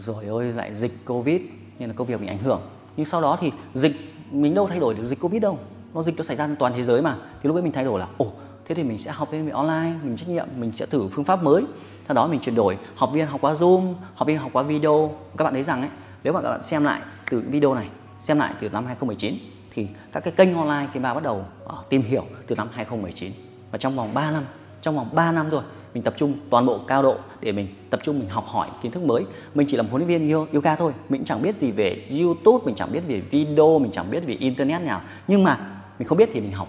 rồi 0.00 0.24
ơi 0.24 0.52
lại 0.52 0.74
dịch 0.74 0.92
covid 1.04 1.40
nên 1.78 1.88
là 1.88 1.94
công 1.94 2.06
việc 2.06 2.20
mình 2.20 2.28
ảnh 2.28 2.38
hưởng. 2.38 2.60
Nhưng 2.96 3.06
sau 3.06 3.20
đó 3.20 3.38
thì 3.40 3.52
dịch 3.74 3.96
mình 4.30 4.54
đâu 4.54 4.66
thay 4.66 4.78
đổi 4.78 4.94
được 4.94 5.06
dịch 5.06 5.20
covid 5.20 5.42
đâu. 5.42 5.58
Nó 5.94 6.02
dịch 6.02 6.16
nó 6.16 6.22
xảy 6.22 6.36
ra 6.36 6.48
toàn 6.58 6.72
thế 6.76 6.84
giới 6.84 7.02
mà. 7.02 7.16
Thì 7.42 7.46
lúc 7.48 7.56
ấy 7.56 7.62
mình 7.62 7.72
thay 7.72 7.84
đổi 7.84 8.00
là 8.00 8.06
ồ 8.18 8.32
thế 8.64 8.74
thì 8.74 8.82
mình 8.82 8.98
sẽ 8.98 9.10
học 9.10 9.28
thêm 9.30 9.50
online 9.50 9.92
mình 10.02 10.16
trách 10.16 10.28
nhiệm 10.28 10.46
mình 10.56 10.72
sẽ 10.76 10.86
thử 10.86 11.08
phương 11.08 11.24
pháp 11.24 11.42
mới. 11.42 11.64
Sau 12.08 12.14
đó 12.14 12.26
mình 12.26 12.40
chuyển 12.40 12.54
đổi 12.54 12.78
học 12.94 13.10
viên 13.12 13.26
học 13.26 13.40
qua 13.40 13.52
zoom 13.52 13.94
học 14.14 14.28
viên 14.28 14.38
học 14.38 14.50
qua 14.52 14.62
video. 14.62 15.10
Các 15.36 15.44
bạn 15.44 15.54
thấy 15.54 15.62
rằng 15.62 15.80
ấy 15.80 15.90
nếu 16.22 16.32
mà 16.32 16.42
các 16.42 16.50
bạn 16.50 16.62
xem 16.62 16.84
lại 16.84 17.00
từ 17.30 17.44
video 17.50 17.74
này 17.74 17.88
xem 18.20 18.38
lại 18.38 18.54
từ 18.60 18.68
năm 18.68 18.86
2019 18.86 19.34
thì 19.74 19.86
các 20.12 20.20
cái 20.20 20.32
kênh 20.36 20.54
online 20.54 20.88
cái 20.92 21.02
Ba 21.02 21.14
bắt 21.14 21.22
đầu 21.22 21.44
uh, 21.64 21.88
tìm 21.88 22.02
hiểu 22.02 22.24
từ 22.46 22.56
năm 22.56 22.68
2019 22.72 23.32
và 23.70 23.78
trong 23.78 23.96
vòng 23.96 24.14
3 24.14 24.30
năm 24.30 24.44
trong 24.82 24.96
vòng 24.96 25.08
3 25.12 25.32
năm 25.32 25.50
rồi 25.50 25.62
mình 25.94 26.02
tập 26.02 26.14
trung 26.16 26.34
toàn 26.50 26.66
bộ 26.66 26.80
cao 26.86 27.02
độ 27.02 27.16
để 27.40 27.52
mình 27.52 27.68
tập 27.90 28.00
trung, 28.02 28.18
mình 28.18 28.28
học 28.28 28.44
hỏi 28.46 28.68
kiến 28.82 28.92
thức 28.92 29.02
mới. 29.02 29.24
Mình 29.54 29.66
chỉ 29.70 29.76
làm 29.76 29.86
huấn 29.86 30.06
luyện 30.06 30.28
viên 30.28 30.48
yoga 30.52 30.76
thôi. 30.76 30.92
Mình 31.08 31.24
chẳng 31.24 31.42
biết 31.42 31.60
gì 31.60 31.70
về 31.70 32.06
youtube, 32.20 32.64
mình 32.64 32.74
chẳng 32.74 32.92
biết 32.92 33.00
về 33.08 33.20
video, 33.20 33.78
mình 33.78 33.92
chẳng 33.92 34.10
biết 34.10 34.26
về 34.26 34.34
internet 34.34 34.82
nào. 34.82 35.00
Nhưng 35.28 35.44
mà 35.44 35.58
mình 35.98 36.08
không 36.08 36.18
biết 36.18 36.30
thì 36.32 36.40
mình 36.40 36.52
học. 36.52 36.68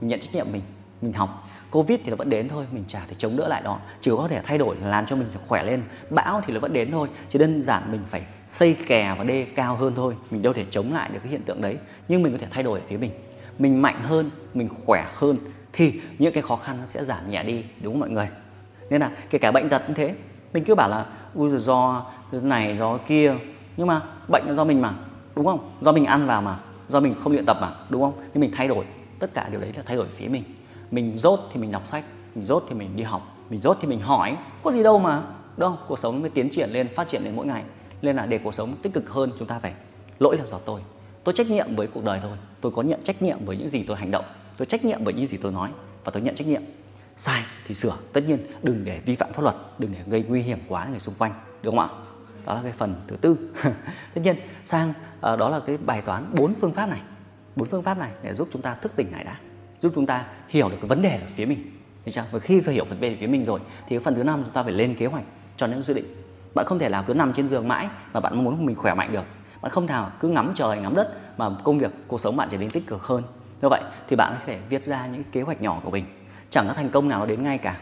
Mình 0.00 0.08
nhận 0.08 0.20
trách 0.20 0.34
nhiệm 0.34 0.46
mình 0.52 0.62
mình 1.02 1.12
học. 1.12 1.48
Covid 1.70 2.00
thì 2.04 2.10
nó 2.10 2.16
vẫn 2.16 2.30
đến 2.30 2.48
thôi. 2.48 2.66
Mình 2.72 2.84
chả 2.88 3.02
thể 3.08 3.14
chống 3.18 3.36
đỡ 3.36 3.48
lại 3.48 3.62
đó 3.62 3.78
chỉ 4.00 4.10
có 4.10 4.28
thể 4.28 4.40
thay 4.44 4.58
đổi, 4.58 4.76
làm 4.82 5.06
cho 5.06 5.16
mình 5.16 5.28
khỏe 5.48 5.64
lên. 5.64 5.82
Bão 6.10 6.42
thì 6.46 6.54
nó 6.54 6.60
vẫn 6.60 6.72
đến 6.72 6.90
thôi. 6.90 7.08
Chỉ 7.28 7.38
đơn 7.38 7.62
giản 7.62 7.82
mình 7.92 8.00
phải 8.10 8.22
xây 8.48 8.76
kè 8.86 9.14
và 9.18 9.24
đê 9.24 9.46
cao 9.54 9.76
hơn 9.76 9.92
thôi. 9.96 10.14
Mình 10.30 10.42
đâu 10.42 10.52
thể 10.52 10.64
chống 10.70 10.92
lại 10.92 11.10
được 11.12 11.18
cái 11.22 11.32
hiện 11.32 11.42
tượng 11.42 11.60
đấy. 11.60 11.76
Nhưng 12.08 12.22
mình 12.22 12.32
có 12.32 12.38
thể 12.38 12.46
thay 12.50 12.62
đổi 12.62 12.80
ở 12.80 12.86
phía 12.88 12.96
mình. 12.96 13.10
Mình 13.58 13.82
mạnh 13.82 14.00
hơn, 14.02 14.30
mình 14.54 14.68
khỏe 14.86 15.06
hơn 15.14 15.38
thì 15.72 15.92
những 16.18 16.32
cái 16.32 16.42
khó 16.42 16.56
khăn 16.56 16.76
nó 16.80 16.86
sẽ 16.86 17.04
giảm 17.04 17.30
nhẹ 17.30 17.42
đi. 17.42 17.64
Đúng 17.80 17.92
không 17.92 18.00
mọi 18.00 18.10
người? 18.10 18.28
Nên 18.90 19.00
là 19.00 19.10
kể 19.30 19.38
cả 19.38 19.52
bệnh 19.52 19.68
tật 19.68 19.82
cũng 19.86 19.94
thế. 19.94 20.14
Mình 20.52 20.64
cứ 20.64 20.74
bảo 20.74 20.88
là, 20.88 21.06
ui 21.34 21.58
do 21.58 22.06
này, 22.32 22.76
do 22.76 22.98
kia. 22.98 23.34
Nhưng 23.76 23.86
mà 23.86 24.02
bệnh 24.28 24.44
là 24.46 24.54
do 24.54 24.64
mình 24.64 24.80
mà, 24.80 24.94
đúng 25.36 25.46
không? 25.46 25.70
Do 25.80 25.92
mình 25.92 26.04
ăn 26.04 26.26
vào 26.26 26.42
mà, 26.42 26.58
do 26.88 27.00
mình 27.00 27.14
không 27.20 27.32
luyện 27.32 27.46
tập 27.46 27.56
mà, 27.60 27.70
đúng 27.88 28.02
không? 28.02 28.12
Nhưng 28.34 28.40
mình 28.40 28.50
thay 28.54 28.68
đổi. 28.68 28.84
Tất 29.18 29.34
cả 29.34 29.48
điều 29.50 29.60
đấy 29.60 29.72
là 29.76 29.82
thay 29.86 29.96
đổi 29.96 30.06
phía 30.16 30.28
mình. 30.28 30.42
Mình 30.90 31.18
dốt 31.18 31.40
thì 31.52 31.60
mình 31.60 31.72
đọc 31.72 31.86
sách, 31.86 32.04
mình 32.34 32.44
dốt 32.44 32.64
thì 32.68 32.74
mình 32.74 32.96
đi 32.96 33.02
học, 33.02 33.36
mình 33.50 33.60
dốt 33.60 33.76
thì 33.80 33.88
mình 33.88 34.00
hỏi. 34.00 34.36
Có 34.62 34.72
gì 34.72 34.82
đâu 34.82 34.98
mà, 34.98 35.22
đúng 35.56 35.68
không? 35.68 35.84
Cuộc 35.88 35.98
sống 35.98 36.20
mới 36.20 36.30
tiến 36.30 36.50
triển 36.50 36.70
lên, 36.70 36.88
phát 36.94 37.08
triển 37.08 37.22
lên 37.24 37.36
mỗi 37.36 37.46
ngày. 37.46 37.62
Nên 38.02 38.16
là 38.16 38.26
để 38.26 38.38
cuộc 38.38 38.54
sống 38.54 38.74
tích 38.82 38.92
cực 38.92 39.10
hơn, 39.10 39.32
chúng 39.38 39.48
ta 39.48 39.58
phải 39.58 39.72
lỗi 40.18 40.36
là 40.36 40.46
do 40.46 40.58
tôi. 40.58 40.80
Tôi 41.24 41.32
trách 41.32 41.50
nhiệm 41.50 41.76
với 41.76 41.86
cuộc 41.86 42.04
đời 42.04 42.20
thôi. 42.22 42.36
Tôi 42.60 42.72
có 42.72 42.82
nhận 42.82 43.02
trách 43.02 43.22
nhiệm 43.22 43.38
với 43.44 43.56
những 43.56 43.68
gì 43.68 43.84
tôi 43.86 43.96
hành 43.96 44.10
động. 44.10 44.24
Tôi 44.56 44.66
trách 44.66 44.84
nhiệm 44.84 45.04
với 45.04 45.14
những 45.14 45.26
gì 45.26 45.36
tôi 45.36 45.52
nói 45.52 45.70
và 46.04 46.10
tôi 46.10 46.22
nhận 46.22 46.34
trách 46.34 46.46
nhiệm 46.46 46.62
sai 47.18 47.44
thì 47.66 47.74
sửa. 47.74 47.96
Tất 48.12 48.20
nhiên 48.26 48.38
đừng 48.62 48.84
để 48.84 49.00
vi 49.06 49.16
phạm 49.16 49.32
pháp 49.32 49.42
luật 49.42 49.56
đừng 49.78 49.92
để 49.92 49.98
gây 50.06 50.24
nguy 50.28 50.42
hiểm 50.42 50.58
quá 50.68 50.86
người 50.90 51.00
xung 51.00 51.14
quanh 51.18 51.32
đúng 51.62 51.76
không 51.76 51.88
ạ? 51.88 51.94
Đó 52.46 52.54
là 52.54 52.60
cái 52.62 52.72
phần 52.72 52.94
thứ 53.08 53.16
tư. 53.16 53.36
Tất 54.14 54.20
nhiên 54.24 54.36
sang 54.64 54.92
à, 55.20 55.36
đó 55.36 55.48
là 55.50 55.60
cái 55.66 55.78
bài 55.86 56.02
toán 56.02 56.34
bốn 56.34 56.54
phương 56.60 56.72
pháp 56.72 56.86
này. 56.86 57.00
Bốn 57.56 57.68
phương 57.68 57.82
pháp 57.82 57.98
này 57.98 58.10
để 58.22 58.34
giúp 58.34 58.48
chúng 58.52 58.62
ta 58.62 58.74
thức 58.74 58.92
tỉnh 58.96 59.12
lại 59.12 59.24
đã 59.24 59.36
giúp 59.82 59.92
chúng 59.94 60.06
ta 60.06 60.24
hiểu 60.48 60.68
được 60.68 60.76
cái 60.80 60.88
vấn 60.88 61.02
đề 61.02 61.10
ở 61.20 61.26
phía 61.36 61.46
mình. 61.46 61.70
Thấy 62.04 62.12
chưa? 62.12 62.24
Và 62.30 62.38
khi 62.38 62.60
phải 62.60 62.74
hiểu 62.74 62.84
vấn 62.84 63.00
đề 63.00 63.08
ở 63.08 63.16
phía 63.20 63.26
mình 63.26 63.44
rồi 63.44 63.60
thì 63.60 63.96
cái 63.96 64.00
phần 64.00 64.14
thứ 64.14 64.22
năm 64.22 64.42
chúng 64.42 64.52
ta 64.52 64.62
phải 64.62 64.72
lên 64.72 64.94
kế 64.94 65.06
hoạch 65.06 65.24
cho 65.56 65.66
những 65.66 65.82
dự 65.82 65.94
định. 65.94 66.04
Bạn 66.54 66.66
không 66.66 66.78
thể 66.78 66.88
nào 66.88 67.04
cứ 67.06 67.14
nằm 67.14 67.32
trên 67.32 67.48
giường 67.48 67.68
mãi 67.68 67.88
mà 68.12 68.20
bạn 68.20 68.44
muốn 68.44 68.66
mình 68.66 68.76
khỏe 68.76 68.94
mạnh 68.94 69.12
được. 69.12 69.24
Bạn 69.62 69.72
không 69.72 69.86
thể 69.86 70.02
cứ 70.20 70.28
ngắm 70.28 70.52
trời 70.54 70.78
ngắm 70.78 70.94
đất 70.94 71.38
mà 71.38 71.50
công 71.64 71.78
việc 71.78 71.90
cuộc 72.06 72.20
sống 72.20 72.36
bạn 72.36 72.48
trở 72.50 72.58
nên 72.58 72.70
tích 72.70 72.86
cực 72.86 73.02
hơn. 73.02 73.22
Như 73.62 73.68
vậy 73.68 73.82
thì 74.08 74.16
bạn 74.16 74.32
có 74.34 74.40
thể 74.46 74.60
viết 74.68 74.82
ra 74.82 75.06
những 75.06 75.24
kế 75.32 75.42
hoạch 75.42 75.62
nhỏ 75.62 75.80
của 75.84 75.90
mình 75.90 76.04
chẳng 76.50 76.66
có 76.68 76.74
thành 76.74 76.90
công 76.90 77.08
nào 77.08 77.26
đến 77.26 77.42
ngay 77.42 77.58
cả. 77.58 77.76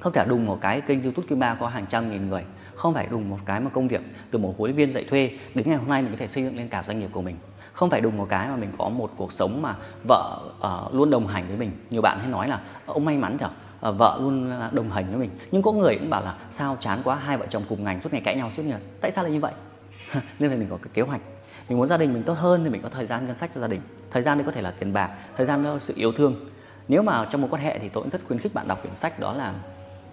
Không 0.00 0.12
thể 0.12 0.24
đùng 0.28 0.46
một 0.46 0.58
cái 0.60 0.80
kênh 0.80 1.02
youtube 1.02 1.26
thứ 1.30 1.36
ba 1.36 1.54
có 1.54 1.68
hàng 1.68 1.86
trăm 1.86 2.10
nghìn 2.10 2.28
người. 2.28 2.44
Không 2.74 2.94
phải 2.94 3.06
đùng 3.10 3.30
một 3.30 3.38
cái 3.44 3.60
mà 3.60 3.70
công 3.70 3.88
việc 3.88 4.00
từ 4.30 4.38
một 4.38 4.54
huấn 4.58 4.70
luyện 4.70 4.76
viên 4.76 4.94
dạy 4.94 5.04
thuê 5.10 5.30
đến 5.54 5.68
ngày 5.68 5.76
hôm 5.76 5.88
nay 5.88 6.02
mình 6.02 6.10
có 6.10 6.16
thể 6.18 6.28
xây 6.28 6.44
dựng 6.44 6.56
lên 6.56 6.68
cả 6.68 6.82
doanh 6.82 7.00
nghiệp 7.00 7.08
của 7.12 7.22
mình. 7.22 7.36
Không 7.72 7.90
phải 7.90 8.00
đùng 8.00 8.16
một 8.16 8.26
cái 8.28 8.48
mà 8.48 8.56
mình 8.56 8.72
có 8.78 8.88
một 8.88 9.10
cuộc 9.16 9.32
sống 9.32 9.62
mà 9.62 9.76
vợ 10.08 10.40
uh, 10.86 10.94
luôn 10.94 11.10
đồng 11.10 11.26
hành 11.26 11.48
với 11.48 11.56
mình. 11.56 11.70
Nhiều 11.90 12.02
bạn 12.02 12.18
hay 12.18 12.28
nói 12.28 12.48
là 12.48 12.60
ông 12.86 13.04
may 13.04 13.16
mắn 13.16 13.36
chở 13.38 13.46
uh, 13.46 13.52
ờ, 13.80 13.92
vợ 13.92 14.18
luôn 14.20 14.50
ờ, 14.50 14.70
đồng 14.72 14.90
hành 14.90 15.06
với 15.08 15.16
mình. 15.16 15.30
Nhưng 15.50 15.62
có 15.62 15.72
người 15.72 15.96
cũng 15.98 16.10
bảo 16.10 16.24
là 16.24 16.34
sao 16.50 16.76
chán 16.80 16.98
quá 17.04 17.16
hai 17.16 17.36
vợ 17.36 17.46
chồng 17.48 17.62
cùng 17.68 17.84
ngành 17.84 18.02
suốt 18.02 18.12
ngày 18.12 18.22
cãi 18.24 18.36
nhau 18.36 18.50
suốt 18.56 18.62
ngày 18.62 18.80
tại 19.00 19.10
sao 19.10 19.24
lại 19.24 19.32
như 19.32 19.40
vậy? 19.40 19.52
Nên 20.38 20.50
là 20.50 20.56
mình 20.56 20.68
có 20.70 20.78
cái 20.82 20.90
kế 20.94 21.02
hoạch. 21.02 21.20
Mình 21.68 21.78
muốn 21.78 21.86
gia 21.86 21.96
đình 21.96 22.12
mình 22.12 22.22
tốt 22.22 22.34
hơn 22.38 22.64
thì 22.64 22.70
mình 22.70 22.82
có 22.82 22.88
thời 22.88 23.06
gian 23.06 23.26
ngân 23.26 23.36
sách 23.36 23.50
cho 23.54 23.60
gia 23.60 23.68
đình. 23.68 23.80
Thời 24.10 24.22
gian 24.22 24.38
đấy 24.38 24.46
có 24.46 24.52
thể 24.52 24.62
là 24.62 24.70
tiền 24.78 24.92
bạc 24.92 25.10
thời 25.36 25.46
gian 25.46 25.64
đó 25.64 25.74
là 25.74 25.80
sự 25.80 25.94
yêu 25.96 26.12
thương 26.12 26.34
nếu 26.88 27.02
mà 27.02 27.26
trong 27.30 27.40
một 27.40 27.48
quan 27.50 27.62
hệ 27.62 27.78
thì 27.78 27.88
tôi 27.88 28.02
cũng 28.02 28.10
rất 28.10 28.20
khuyến 28.26 28.38
khích 28.38 28.54
bạn 28.54 28.68
đọc 28.68 28.82
quyển 28.82 28.94
sách 28.94 29.20
đó 29.20 29.32
là 29.32 29.54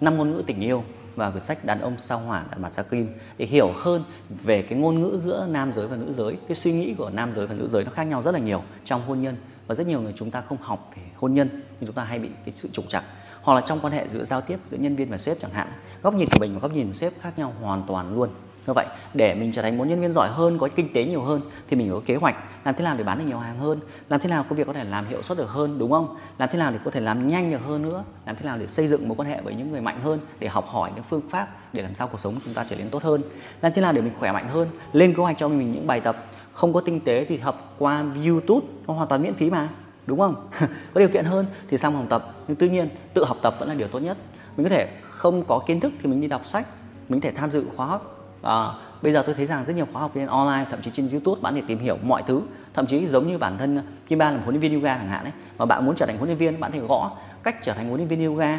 năm 0.00 0.16
ngôn 0.16 0.30
ngữ 0.30 0.42
tình 0.46 0.60
yêu 0.60 0.84
và 1.16 1.30
quyển 1.30 1.42
sách 1.42 1.64
đàn 1.64 1.80
ông 1.80 1.94
sao 1.98 2.18
hỏa 2.18 2.44
đàn 2.50 2.62
bà 2.62 2.70
sao 2.70 2.84
kim. 2.84 3.14
Để 3.38 3.46
hiểu 3.46 3.72
hơn 3.76 4.04
về 4.28 4.62
cái 4.62 4.78
ngôn 4.78 5.02
ngữ 5.02 5.18
giữa 5.18 5.46
nam 5.50 5.72
giới 5.72 5.86
và 5.86 5.96
nữ 5.96 6.12
giới, 6.12 6.36
cái 6.48 6.54
suy 6.54 6.72
nghĩ 6.72 6.94
của 6.94 7.10
nam 7.10 7.32
giới 7.32 7.46
và 7.46 7.54
nữ 7.54 7.68
giới 7.68 7.84
nó 7.84 7.90
khác 7.90 8.04
nhau 8.04 8.22
rất 8.22 8.34
là 8.34 8.40
nhiều 8.40 8.62
trong 8.84 9.02
hôn 9.06 9.22
nhân. 9.22 9.36
Và 9.66 9.74
rất 9.74 9.86
nhiều 9.86 10.00
người 10.00 10.12
chúng 10.16 10.30
ta 10.30 10.40
không 10.40 10.58
học 10.60 10.90
về 10.96 11.02
hôn 11.16 11.34
nhân, 11.34 11.48
nhưng 11.50 11.86
chúng 11.86 11.94
ta 11.94 12.04
hay 12.04 12.18
bị 12.18 12.28
cái 12.44 12.54
sự 12.56 12.68
trục 12.72 12.88
trặc. 12.88 13.04
Hoặc 13.42 13.54
là 13.54 13.60
trong 13.60 13.80
quan 13.80 13.92
hệ 13.92 14.06
giữa 14.12 14.24
giao 14.24 14.40
tiếp 14.40 14.58
giữa 14.70 14.76
nhân 14.76 14.96
viên 14.96 15.10
và 15.10 15.18
sếp 15.18 15.36
chẳng 15.40 15.50
hạn, 15.50 15.68
góc 16.02 16.14
nhìn 16.14 16.28
của 16.28 16.38
mình 16.40 16.54
và 16.54 16.60
góc 16.60 16.72
nhìn 16.72 16.88
của 16.88 16.94
sếp 16.94 17.12
khác 17.20 17.38
nhau 17.38 17.52
hoàn 17.60 17.82
toàn 17.88 18.14
luôn. 18.14 18.28
Như 18.66 18.72
vậy, 18.72 18.86
để 19.14 19.34
mình 19.34 19.52
trở 19.52 19.62
thành 19.62 19.78
một 19.78 19.84
nhân 19.84 20.00
viên 20.00 20.12
giỏi 20.12 20.28
hơn, 20.28 20.58
có 20.58 20.68
kinh 20.76 20.92
tế 20.92 21.04
nhiều 21.04 21.22
hơn, 21.22 21.40
thì 21.68 21.76
mình 21.76 21.90
có 21.92 22.00
kế 22.06 22.16
hoạch 22.16 22.36
làm 22.64 22.74
thế 22.74 22.84
nào 22.84 22.96
để 22.96 23.04
bán 23.04 23.18
được 23.18 23.24
nhiều 23.24 23.38
hàng 23.38 23.58
hơn? 23.58 23.80
Làm 24.08 24.20
thế 24.20 24.28
nào 24.28 24.44
công 24.48 24.58
việc 24.58 24.66
có 24.66 24.72
thể 24.72 24.84
làm 24.84 25.06
hiệu 25.06 25.22
suất 25.22 25.38
được 25.38 25.48
hơn 25.48 25.78
đúng 25.78 25.90
không? 25.90 26.16
Làm 26.38 26.48
thế 26.52 26.58
nào 26.58 26.70
để 26.70 26.78
có 26.84 26.90
thể 26.90 27.00
làm 27.00 27.28
nhanh 27.28 27.50
được 27.50 27.60
hơn 27.66 27.82
nữa? 27.82 28.04
Làm 28.26 28.36
thế 28.36 28.44
nào 28.44 28.58
để 28.58 28.66
xây 28.66 28.88
dựng 28.88 29.08
mối 29.08 29.16
quan 29.16 29.28
hệ 29.28 29.40
với 29.40 29.54
những 29.54 29.72
người 29.72 29.80
mạnh 29.80 30.00
hơn 30.02 30.20
để 30.38 30.48
học 30.48 30.66
hỏi 30.68 30.90
những 30.94 31.04
phương 31.10 31.30
pháp 31.30 31.48
để 31.72 31.82
làm 31.82 31.94
sao 31.94 32.08
cuộc 32.08 32.20
sống 32.20 32.34
chúng 32.44 32.54
ta 32.54 32.66
trở 32.70 32.76
nên 32.76 32.90
tốt 32.90 33.02
hơn? 33.02 33.22
Làm 33.60 33.72
thế 33.72 33.82
nào 33.82 33.92
để 33.92 34.00
mình 34.00 34.12
khỏe 34.18 34.32
mạnh 34.32 34.48
hơn? 34.48 34.68
Lên 34.92 35.14
kế 35.14 35.22
hoạch 35.22 35.38
cho 35.38 35.48
mình 35.48 35.72
những 35.72 35.86
bài 35.86 36.00
tập 36.00 36.24
không 36.52 36.72
có 36.72 36.80
tinh 36.80 37.00
tế 37.00 37.24
thì 37.28 37.38
học 37.38 37.74
qua 37.78 38.04
youtube 38.26 38.66
nó 38.86 38.94
hoàn 38.94 39.08
toàn 39.08 39.22
miễn 39.22 39.34
phí 39.34 39.50
mà 39.50 39.68
đúng 40.06 40.18
không? 40.18 40.48
Có 40.94 40.98
điều 41.00 41.08
kiện 41.08 41.24
hơn 41.24 41.46
thì 41.68 41.78
sang 41.78 41.92
phòng 41.92 42.06
tập. 42.08 42.34
Nhưng 42.48 42.56
tuy 42.56 42.68
nhiên 42.68 42.88
tự 43.14 43.24
học 43.24 43.36
tập 43.42 43.54
vẫn 43.58 43.68
là 43.68 43.74
điều 43.74 43.88
tốt 43.88 43.98
nhất. 43.98 44.16
Mình 44.56 44.64
có 44.64 44.70
thể 44.70 44.88
không 45.02 45.44
có 45.44 45.58
kiến 45.66 45.80
thức 45.80 45.92
thì 46.02 46.08
mình 46.08 46.20
đi 46.20 46.28
đọc 46.28 46.46
sách 46.46 46.66
mình 47.08 47.20
có 47.20 47.28
thể 47.28 47.34
tham 47.36 47.50
dự 47.50 47.66
khóa 47.76 47.86
học. 47.86 48.28
À, 48.42 48.68
bây 49.02 49.12
giờ 49.12 49.22
tôi 49.26 49.34
thấy 49.34 49.46
rằng 49.46 49.64
rất 49.66 49.76
nhiều 49.76 49.86
khóa 49.92 50.02
học 50.02 50.10
trên 50.14 50.26
online, 50.26 50.66
thậm 50.70 50.82
chí 50.82 50.90
trên 50.94 51.08
youtube, 51.08 51.40
bạn 51.40 51.54
để 51.54 51.62
tìm 51.66 51.78
hiểu 51.78 51.98
mọi 52.02 52.22
thứ. 52.26 52.42
Thậm 52.74 52.86
chí 52.86 53.06
giống 53.06 53.28
như 53.28 53.38
bản 53.38 53.58
thân 53.58 53.78
uh, 53.78 53.84
kim 54.08 54.18
ba 54.18 54.30
là 54.30 54.36
một 54.36 54.42
huấn 54.44 54.54
luyện 54.54 54.60
viên 54.60 54.80
yoga 54.80 54.96
chẳng 54.96 55.08
hạn 55.08 55.24
đấy 55.24 55.32
mà 55.58 55.64
bạn 55.64 55.86
muốn 55.86 55.96
trở 55.96 56.06
thành 56.06 56.16
huấn 56.16 56.28
luyện 56.28 56.38
viên, 56.38 56.60
bạn 56.60 56.72
thì 56.72 56.78
gõ 56.78 57.16
cách 57.42 57.56
trở 57.62 57.72
thành 57.72 57.88
huấn 57.88 57.96
luyện 57.96 58.08
viên 58.08 58.26
yoga. 58.26 58.58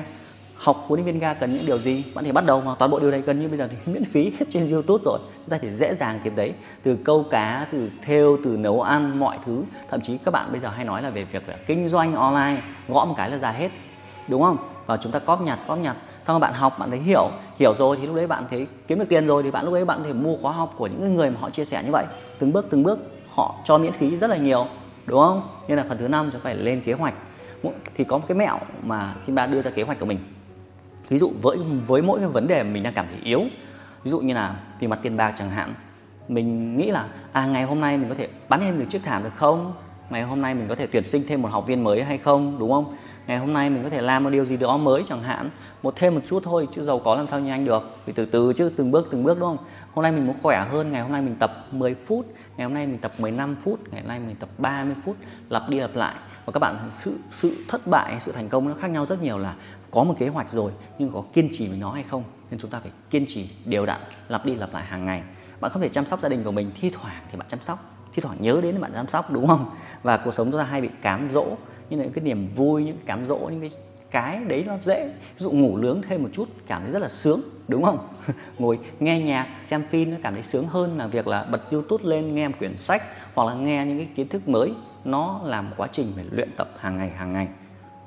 Học 0.55 0.85
huấn 0.87 0.99
luyện 0.99 1.05
viên 1.05 1.21
yoga 1.21 1.33
cần 1.33 1.49
những 1.49 1.65
điều 1.65 1.77
gì? 1.77 2.03
Bạn 2.15 2.25
thể 2.25 2.31
bắt 2.31 2.45
đầu 2.45 2.61
mà 2.61 2.71
toàn 2.79 2.91
bộ 2.91 2.99
điều 2.99 3.11
này 3.11 3.21
gần 3.21 3.41
như 3.41 3.47
bây 3.47 3.57
giờ 3.57 3.69
thì 3.71 3.77
miễn 3.93 4.05
phí 4.05 4.31
hết 4.39 4.45
trên 4.49 4.71
youtube 4.71 5.01
rồi. 5.05 5.19
Chúng 5.37 5.49
ta 5.49 5.57
thể 5.57 5.75
dễ 5.75 5.95
dàng 5.95 6.19
tìm 6.23 6.35
đấy. 6.35 6.53
Từ 6.83 6.97
câu 7.03 7.25
cá, 7.31 7.67
từ 7.71 7.89
thêu, 8.05 8.37
từ 8.43 8.57
nấu 8.57 8.81
ăn, 8.81 9.19
mọi 9.19 9.37
thứ. 9.45 9.63
Thậm 9.89 10.01
chí 10.01 10.17
các 10.17 10.31
bạn 10.31 10.51
bây 10.51 10.59
giờ 10.59 10.69
hay 10.69 10.85
nói 10.85 11.01
là 11.01 11.09
về 11.09 11.23
việc 11.23 11.49
là 11.49 11.55
kinh 11.67 11.89
doanh 11.89 12.15
online, 12.15 12.61
gõ 12.87 13.05
một 13.05 13.13
cái 13.17 13.31
là 13.31 13.37
ra 13.37 13.51
hết. 13.51 13.69
Đúng 14.27 14.41
không? 14.41 14.57
Và 14.85 14.97
chúng 14.97 15.11
ta 15.11 15.19
cóp 15.19 15.41
nhặt 15.41 15.59
cóp 15.67 15.79
nhặt 15.79 15.97
xong 16.23 16.33
rồi 16.33 16.39
bạn 16.39 16.53
học, 16.53 16.79
bạn 16.79 16.89
thấy 16.89 16.99
hiểu 16.99 17.29
hiểu 17.59 17.73
rồi 17.73 17.97
thì 17.97 18.07
lúc 18.07 18.15
đấy 18.15 18.27
bạn 18.27 18.45
thấy 18.49 18.67
kiếm 18.87 18.99
được 18.99 19.05
tiền 19.09 19.27
rồi 19.27 19.43
thì 19.43 19.51
bạn, 19.51 19.65
lúc 19.65 19.73
đấy 19.73 19.85
bạn 19.85 20.03
thể 20.03 20.13
mua 20.13 20.37
khóa 20.37 20.51
học 20.51 20.73
của 20.77 20.87
những 20.87 21.15
người 21.15 21.29
mà 21.29 21.39
họ 21.39 21.49
chia 21.49 21.65
sẻ 21.65 21.83
như 21.85 21.91
vậy. 21.91 22.05
Từng 22.39 22.53
bước 22.53 22.65
từng 22.69 22.83
bước, 22.83 22.99
họ 23.29 23.55
cho 23.63 23.77
miễn 23.77 23.93
phí 23.93 24.17
rất 24.17 24.29
là 24.29 24.37
nhiều, 24.37 24.67
đúng 25.05 25.19
không? 25.19 25.49
Nên 25.67 25.77
là 25.77 25.85
phần 25.89 25.97
thứ 25.97 26.07
năm 26.07 26.29
chúng 26.31 26.41
phải 26.41 26.55
lên 26.55 26.81
kế 26.81 26.93
hoạch. 26.93 27.13
Thì 27.95 28.03
có 28.03 28.17
một 28.17 28.23
cái 28.27 28.37
mẹo 28.37 28.57
mà 28.83 29.15
khi 29.25 29.33
ba 29.33 29.45
đưa 29.45 29.61
ra 29.61 29.71
kế 29.71 29.83
hoạch 29.83 29.99
của 29.99 30.05
mình. 30.05 30.19
Ví 31.09 31.19
dụ 31.19 31.31
với 31.41 31.57
với 31.87 32.01
mỗi 32.01 32.19
cái 32.19 32.27
vấn 32.27 32.47
đề 32.47 32.63
mình 32.63 32.83
đang 32.83 32.93
cảm 32.93 33.05
thấy 33.09 33.19
yếu, 33.23 33.41
ví 34.03 34.11
dụ 34.11 34.19
như 34.19 34.33
là 34.33 34.55
vì 34.79 34.87
mặt, 34.87 34.99
tiền 35.01 35.17
bạc 35.17 35.33
chẳng 35.37 35.49
hạn, 35.49 35.73
mình 36.27 36.77
nghĩ 36.77 36.91
là 36.91 37.05
à 37.31 37.45
ngày 37.45 37.63
hôm 37.63 37.81
nay 37.81 37.97
mình 37.97 38.09
có 38.09 38.15
thể 38.15 38.27
bán 38.49 38.59
thêm 38.59 38.79
được 38.79 38.85
chiếc 38.89 39.01
thảm 39.03 39.23
được 39.23 39.35
không? 39.35 39.73
Ngày 40.09 40.21
hôm 40.21 40.41
nay 40.41 40.53
mình 40.53 40.67
có 40.67 40.75
thể 40.75 40.87
tuyển 40.87 41.03
sinh 41.03 41.23
thêm 41.27 41.41
một 41.41 41.49
học 41.51 41.67
viên 41.67 41.83
mới 41.83 42.03
hay 42.03 42.17
không, 42.17 42.59
đúng 42.59 42.71
không? 42.71 42.95
Ngày 43.27 43.37
hôm 43.37 43.53
nay 43.53 43.69
mình 43.69 43.83
có 43.83 43.89
thể 43.89 44.01
làm 44.01 44.23
một 44.23 44.29
điều 44.29 44.45
gì 44.45 44.57
đó 44.57 44.77
mới 44.77 45.03
chẳng 45.07 45.23
hạn 45.23 45.49
một 45.83 45.93
thêm 45.95 46.15
một 46.15 46.21
chút 46.27 46.43
thôi, 46.43 46.67
chứ 46.75 46.83
giàu 46.83 46.99
có 46.99 47.15
làm 47.15 47.27
sao 47.27 47.39
nhanh 47.39 47.65
được. 47.65 47.97
Vì 48.05 48.13
từ 48.13 48.25
từ 48.25 48.53
chứ, 48.53 48.71
từng 48.77 48.91
bước 48.91 49.07
từng 49.11 49.23
bước, 49.23 49.39
đúng 49.39 49.57
không? 49.57 49.65
Hôm 49.93 50.03
nay 50.03 50.11
mình 50.11 50.27
muốn 50.27 50.35
khỏe 50.43 50.65
hơn, 50.71 50.91
ngày 50.91 51.01
hôm 51.01 51.11
nay 51.11 51.21
mình 51.21 51.35
tập 51.35 51.67
10 51.71 51.95
phút, 52.05 52.25
ngày 52.57 52.65
hôm 52.65 52.73
nay 52.73 52.87
mình 52.87 52.97
tập 52.97 53.13
15 53.17 53.55
phút, 53.63 53.79
ngày 53.91 54.01
hôm 54.01 54.07
nay 54.07 54.19
mình 54.19 54.35
tập 54.35 54.49
30 54.57 54.95
phút, 55.05 55.15
lặp 55.49 55.69
đi 55.69 55.79
lặp 55.79 55.95
lại. 55.95 56.15
Và 56.45 56.51
các 56.53 56.59
bạn, 56.59 56.89
sự 56.99 57.17
sự 57.31 57.55
thất 57.67 57.87
bại, 57.87 58.15
sự 58.19 58.31
thành 58.31 58.49
công 58.49 58.67
nó 58.67 58.73
khác 58.79 58.87
nhau 58.87 59.05
rất 59.05 59.21
nhiều 59.21 59.37
là 59.37 59.55
có 59.91 60.03
một 60.03 60.15
kế 60.19 60.27
hoạch 60.27 60.51
rồi, 60.51 60.71
nhưng 60.99 61.09
có 61.13 61.23
kiên 61.33 61.49
trì 61.51 61.67
với 61.67 61.77
nó 61.77 61.91
hay 61.91 62.03
không. 62.03 62.23
Nên 62.51 62.59
chúng 62.59 62.71
ta 62.71 62.79
phải 62.79 62.91
kiên 63.09 63.25
trì, 63.27 63.49
đều 63.65 63.85
đặn, 63.85 63.99
lặp 64.27 64.45
đi 64.45 64.55
lặp 64.55 64.73
lại 64.73 64.83
hàng 64.83 65.05
ngày. 65.05 65.23
Bạn 65.59 65.71
không 65.71 65.81
thể 65.81 65.89
chăm 65.89 66.05
sóc 66.05 66.19
gia 66.19 66.29
đình 66.29 66.43
của 66.43 66.51
mình, 66.51 66.71
thi 66.81 66.89
thoảng 66.89 67.23
thì 67.31 67.37
bạn 67.37 67.47
chăm 67.49 67.61
sóc. 67.61 67.79
Thi 68.13 68.21
thoảng 68.21 68.37
nhớ 68.39 68.59
đến 68.63 68.81
bạn 68.81 68.91
chăm 68.93 69.07
sóc, 69.07 69.31
đúng 69.31 69.47
không? 69.47 69.69
Và 70.03 70.17
cuộc 70.17 70.31
sống 70.31 70.51
chúng 70.51 70.59
ta 70.59 70.65
hay 70.65 70.81
bị 70.81 70.89
cám 71.01 71.29
dỗ. 71.31 71.45
Như 71.89 71.97
là 71.97 72.03
những 72.03 72.13
cái 72.13 72.23
niềm 72.23 72.49
vui, 72.55 72.83
những 72.83 72.95
cái 72.97 73.05
cám 73.05 73.25
dỗ, 73.25 73.37
những 73.37 73.61
cái 73.61 73.71
cái 74.13 74.37
đấy 74.47 74.63
nó 74.67 74.77
dễ. 74.77 75.07
Ví 75.07 75.39
dụ 75.39 75.51
ngủ 75.51 75.77
nướng 75.77 76.01
thêm 76.01 76.23
một 76.23 76.29
chút 76.33 76.49
cảm 76.67 76.81
thấy 76.81 76.91
rất 76.91 76.99
là 76.99 77.09
sướng 77.09 77.41
đúng 77.67 77.83
không? 77.83 78.07
Ngồi 78.59 78.79
nghe 78.99 79.21
nhạc 79.21 79.47
xem 79.67 79.83
phim 79.89 80.11
nó 80.11 80.17
cảm 80.23 80.33
thấy 80.33 80.43
sướng 80.43 80.67
hơn 80.67 80.97
là 80.97 81.07
việc 81.07 81.27
là 81.27 81.43
bật 81.43 81.71
youtube 81.71 82.03
lên 82.03 82.35
nghe 82.35 82.47
một 82.47 82.55
quyển 82.59 82.77
sách 82.77 83.03
hoặc 83.33 83.47
là 83.47 83.53
nghe 83.53 83.85
những 83.85 83.97
cái 83.97 84.07
kiến 84.15 84.27
thức 84.27 84.47
mới. 84.47 84.73
Nó 85.05 85.41
là 85.45 85.61
một 85.61 85.73
quá 85.77 85.87
trình 85.91 86.11
phải 86.15 86.25
luyện 86.31 86.49
tập 86.57 86.69
hàng 86.77 86.97
ngày 86.97 87.09
hàng 87.09 87.33
ngày. 87.33 87.47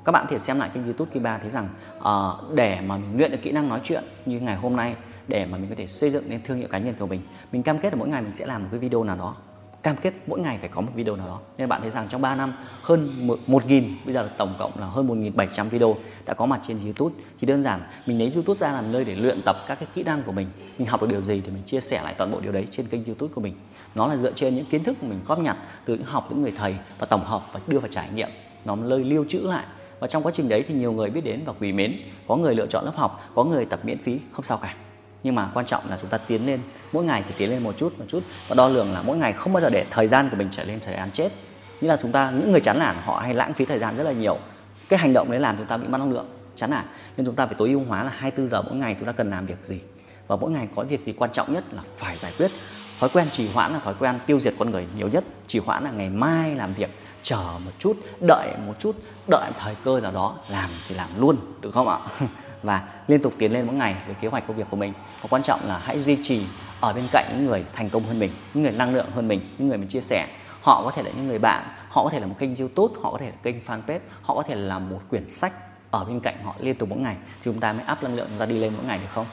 Các 0.05 0.11
bạn 0.11 0.25
thể 0.29 0.39
xem 0.39 0.59
lại 0.59 0.69
kênh 0.73 0.83
youtube 0.83 1.11
Kiba 1.11 1.37
thấy 1.37 1.51
rằng 1.51 1.69
uh, 1.97 2.53
để 2.55 2.81
mà 2.81 2.97
mình 2.97 3.17
luyện 3.17 3.31
được 3.31 3.39
kỹ 3.41 3.51
năng 3.51 3.69
nói 3.69 3.79
chuyện 3.83 4.03
như 4.25 4.39
ngày 4.39 4.55
hôm 4.55 4.75
nay 4.75 4.95
để 5.27 5.45
mà 5.45 5.57
mình 5.57 5.69
có 5.69 5.75
thể 5.77 5.87
xây 5.87 6.09
dựng 6.09 6.23
nên 6.27 6.41
thương 6.43 6.57
hiệu 6.57 6.67
cá 6.71 6.77
nhân 6.77 6.95
của 6.99 7.07
mình 7.07 7.21
mình 7.51 7.63
cam 7.63 7.77
kết 7.77 7.93
là 7.93 7.99
mỗi 7.99 8.07
ngày 8.07 8.21
mình 8.21 8.31
sẽ 8.31 8.45
làm 8.45 8.63
một 8.63 8.67
cái 8.71 8.79
video 8.79 9.03
nào 9.03 9.17
đó 9.17 9.35
cam 9.83 9.95
kết 9.95 10.13
mỗi 10.27 10.39
ngày 10.39 10.57
phải 10.59 10.69
có 10.69 10.81
một 10.81 10.91
video 10.95 11.15
nào 11.15 11.27
đó. 11.27 11.39
Nên 11.57 11.69
bạn 11.69 11.81
thấy 11.81 11.91
rằng 11.91 12.07
trong 12.09 12.21
3 12.21 12.35
năm, 12.35 12.53
hơn 12.81 13.27
1.000 13.47 13.83
bây 14.05 14.13
giờ 14.13 14.29
tổng 14.37 14.53
cộng 14.59 14.71
là 14.79 14.85
hơn 14.85 15.07
1.700 15.07 15.69
video 15.69 15.95
đã 16.25 16.33
có 16.33 16.45
mặt 16.45 16.59
trên 16.67 16.79
YouTube. 16.83 17.15
Chỉ 17.39 17.47
đơn 17.47 17.63
giản, 17.63 17.79
mình 18.05 18.19
lấy 18.19 18.31
YouTube 18.35 18.57
ra 18.57 18.71
làm 18.71 18.91
nơi 18.91 19.05
để 19.05 19.15
luyện 19.15 19.41
tập 19.45 19.57
các 19.67 19.79
cái 19.79 19.87
kỹ 19.93 20.03
năng 20.03 20.23
của 20.23 20.31
mình. 20.31 20.47
Mình 20.77 20.87
học 20.87 21.01
được 21.01 21.07
điều 21.09 21.21
gì 21.21 21.41
thì 21.45 21.51
mình 21.51 21.63
chia 21.63 21.81
sẻ 21.81 22.01
lại 22.03 22.13
toàn 22.17 22.31
bộ 22.31 22.39
điều 22.39 22.51
đấy 22.51 22.67
trên 22.71 22.87
kênh 22.87 23.05
YouTube 23.05 23.33
của 23.33 23.41
mình. 23.41 23.53
Nó 23.95 24.07
là 24.07 24.17
dựa 24.17 24.31
trên 24.31 24.55
những 24.55 24.65
kiến 24.65 24.83
thức 24.83 25.03
mình 25.03 25.19
góp 25.27 25.39
nhặt 25.39 25.57
từ 25.85 25.93
những 25.93 26.05
học 26.05 26.27
những 26.29 26.41
người 26.41 26.53
thầy 26.57 26.75
và 26.99 27.05
tổng 27.05 27.25
hợp 27.25 27.41
và 27.53 27.59
đưa 27.67 27.79
vào 27.79 27.89
trải 27.91 28.09
nghiệm. 28.15 28.29
Nó 28.65 28.75
nơi 28.75 29.03
lưu 29.03 29.25
trữ 29.29 29.39
lại. 29.39 29.65
Và 29.99 30.07
trong 30.07 30.23
quá 30.23 30.31
trình 30.35 30.49
đấy 30.49 30.65
thì 30.67 30.73
nhiều 30.73 30.91
người 30.91 31.09
biết 31.09 31.23
đến 31.23 31.41
và 31.45 31.53
quý 31.59 31.71
mến. 31.71 31.97
Có 32.27 32.35
người 32.35 32.55
lựa 32.55 32.67
chọn 32.67 32.85
lớp 32.85 32.95
học, 32.95 33.29
có 33.35 33.43
người 33.43 33.65
tập 33.65 33.79
miễn 33.83 33.97
phí, 33.97 34.19
không 34.31 34.45
sao 34.45 34.57
cả 34.61 34.75
nhưng 35.27 35.35
mà 35.35 35.49
quan 35.53 35.65
trọng 35.65 35.83
là 35.89 35.97
chúng 36.01 36.09
ta 36.09 36.17
tiến 36.17 36.45
lên, 36.45 36.59
mỗi 36.91 37.03
ngày 37.03 37.23
chỉ 37.27 37.33
tiến 37.37 37.49
lên 37.49 37.63
một 37.63 37.77
chút 37.77 37.99
một 37.99 38.05
chút. 38.07 38.23
Và 38.47 38.55
đo 38.55 38.67
lường 38.69 38.93
là 38.93 39.01
mỗi 39.01 39.17
ngày 39.17 39.33
không 39.33 39.53
bao 39.53 39.61
giờ 39.61 39.69
để 39.69 39.85
thời 39.91 40.07
gian 40.07 40.29
của 40.29 40.37
mình 40.37 40.47
trở 40.51 40.63
lên 40.63 40.79
thời 40.85 40.95
gian 40.95 41.11
chết. 41.11 41.29
Như 41.81 41.87
là 41.87 41.97
chúng 42.01 42.11
ta, 42.11 42.31
những 42.31 42.51
người 42.51 42.61
chán 42.61 42.79
nản, 42.79 42.95
họ 43.03 43.19
hay 43.19 43.33
lãng 43.33 43.53
phí 43.53 43.65
thời 43.65 43.79
gian 43.79 43.97
rất 43.97 44.03
là 44.03 44.11
nhiều. 44.11 44.37
Cái 44.89 44.99
hành 44.99 45.13
động 45.13 45.31
đấy 45.31 45.39
làm 45.39 45.57
chúng 45.57 45.65
ta 45.65 45.77
bị 45.77 45.87
mất 45.87 45.97
năng 45.97 46.11
lượng, 46.11 46.25
chán 46.55 46.69
nản. 46.69 46.85
Nên 47.17 47.25
chúng 47.25 47.35
ta 47.35 47.45
phải 47.45 47.55
tối 47.57 47.69
ưu 47.69 47.83
hóa 47.87 48.03
là 48.03 48.11
24 48.17 48.47
giờ 48.47 48.61
mỗi 48.61 48.75
ngày 48.75 48.95
chúng 48.99 49.05
ta 49.05 49.11
cần 49.11 49.29
làm 49.29 49.45
việc 49.45 49.57
gì. 49.67 49.79
Và 50.27 50.35
mỗi 50.35 50.51
ngày 50.51 50.67
có 50.75 50.83
việc 50.83 51.05
gì 51.05 51.13
quan 51.17 51.31
trọng 51.31 51.53
nhất 51.53 51.63
là 51.71 51.81
phải 51.97 52.17
giải 52.17 52.33
quyết. 52.37 52.51
Thói 52.99 53.09
quen 53.09 53.27
trì 53.31 53.49
hoãn 53.49 53.73
là 53.73 53.79
thói 53.79 53.93
quen 53.99 54.19
tiêu 54.25 54.39
diệt 54.39 54.53
con 54.59 54.71
người 54.71 54.87
nhiều 54.97 55.07
nhất. 55.07 55.23
Trì 55.47 55.59
hoãn 55.59 55.83
là 55.83 55.91
ngày 55.91 56.09
mai 56.09 56.55
làm 56.55 56.73
việc, 56.73 56.89
chờ 57.23 57.43
một 57.65 57.71
chút, 57.79 57.97
đợi 58.19 58.47
một 58.67 58.73
chút, 58.79 58.95
đợi 59.27 59.51
thời 59.59 59.75
cơ 59.83 59.99
nào 59.99 60.11
đó 60.11 60.37
làm 60.49 60.69
thì 60.87 60.95
làm 60.95 61.09
luôn, 61.19 61.37
được 61.61 61.71
không 61.73 61.87
ạ? 61.87 61.99
và 62.63 62.89
liên 63.07 63.21
tục 63.21 63.33
tiến 63.37 63.53
lên 63.53 63.65
mỗi 63.65 63.75
ngày 63.75 63.95
với 64.05 64.15
kế 64.15 64.27
hoạch 64.27 64.47
công 64.47 64.57
việc 64.57 64.67
của 64.69 64.77
mình. 64.77 64.93
Và 65.21 65.27
quan 65.29 65.43
trọng 65.43 65.59
là 65.67 65.77
hãy 65.77 65.99
duy 65.99 66.17
trì 66.23 66.45
ở 66.79 66.93
bên 66.93 67.07
cạnh 67.11 67.25
những 67.31 67.45
người 67.45 67.65
thành 67.73 67.89
công 67.89 68.03
hơn 68.03 68.19
mình, 68.19 68.31
những 68.53 68.63
người 68.63 68.71
năng 68.71 68.95
lượng 68.95 69.11
hơn 69.15 69.27
mình, 69.27 69.41
những 69.57 69.67
người 69.67 69.77
mình 69.77 69.87
chia 69.87 70.01
sẻ. 70.01 70.27
Họ 70.61 70.81
có 70.83 70.91
thể 70.91 71.03
là 71.03 71.11
những 71.15 71.27
người 71.27 71.39
bạn, 71.39 71.63
họ 71.89 72.03
có 72.03 72.09
thể 72.09 72.19
là 72.19 72.27
một 72.27 72.35
kênh 72.39 72.55
youtube, 72.55 72.93
họ 73.01 73.11
có 73.11 73.17
thể 73.17 73.25
là 73.25 73.35
kênh 73.43 73.55
fanpage, 73.67 73.99
họ 74.21 74.35
có 74.35 74.43
thể 74.43 74.55
là 74.55 74.79
một 74.79 75.01
quyển 75.09 75.29
sách 75.29 75.53
ở 75.91 76.03
bên 76.03 76.19
cạnh 76.19 76.35
họ 76.43 76.55
liên 76.59 76.75
tục 76.75 76.89
mỗi 76.89 76.99
ngày. 76.99 77.15
Thì 77.15 77.41
chúng 77.43 77.59
ta 77.59 77.73
mới 77.73 77.83
áp 77.83 78.03
năng 78.03 78.15
lượng, 78.15 78.27
chúng 78.29 78.39
ta 78.39 78.45
đi 78.45 78.59
lên 78.59 78.73
mỗi 78.75 78.85
ngày 78.85 78.99
được 78.99 79.07
không? 79.13 79.25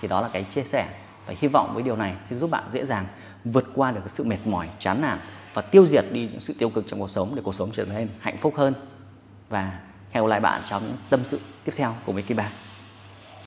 Thì 0.00 0.08
đó 0.08 0.20
là 0.20 0.28
cái 0.32 0.44
chia 0.44 0.64
sẻ 0.64 0.86
và 1.26 1.34
hy 1.38 1.48
vọng 1.48 1.70
với 1.74 1.82
điều 1.82 1.96
này 1.96 2.14
sẽ 2.30 2.36
giúp 2.36 2.50
bạn 2.50 2.64
dễ 2.72 2.84
dàng 2.84 3.04
vượt 3.44 3.64
qua 3.74 3.92
được 3.92 4.00
cái 4.00 4.08
sự 4.08 4.24
mệt 4.24 4.38
mỏi, 4.44 4.68
chán 4.78 5.00
nản 5.00 5.18
và 5.54 5.62
tiêu 5.62 5.86
diệt 5.86 6.04
đi 6.12 6.28
những 6.28 6.40
sự 6.40 6.54
tiêu 6.58 6.70
cực 6.70 6.84
trong 6.88 7.00
cuộc 7.00 7.10
sống 7.10 7.32
để 7.34 7.42
cuộc 7.44 7.54
sống 7.54 7.70
trở 7.72 7.84
nên 7.94 8.08
hạnh 8.20 8.36
phúc 8.36 8.54
hơn. 8.56 8.74
Và 9.48 9.78
hẹn 10.10 10.24
gặp 10.24 10.28
lại 10.28 10.40
bạn 10.40 10.62
trong 10.66 10.82
những 10.82 10.96
tâm 11.10 11.24
sự 11.24 11.40
tiếp 11.64 11.72
theo 11.76 11.94
của 12.04 12.12
Mickey 12.12 12.34
Ba. 12.34 12.50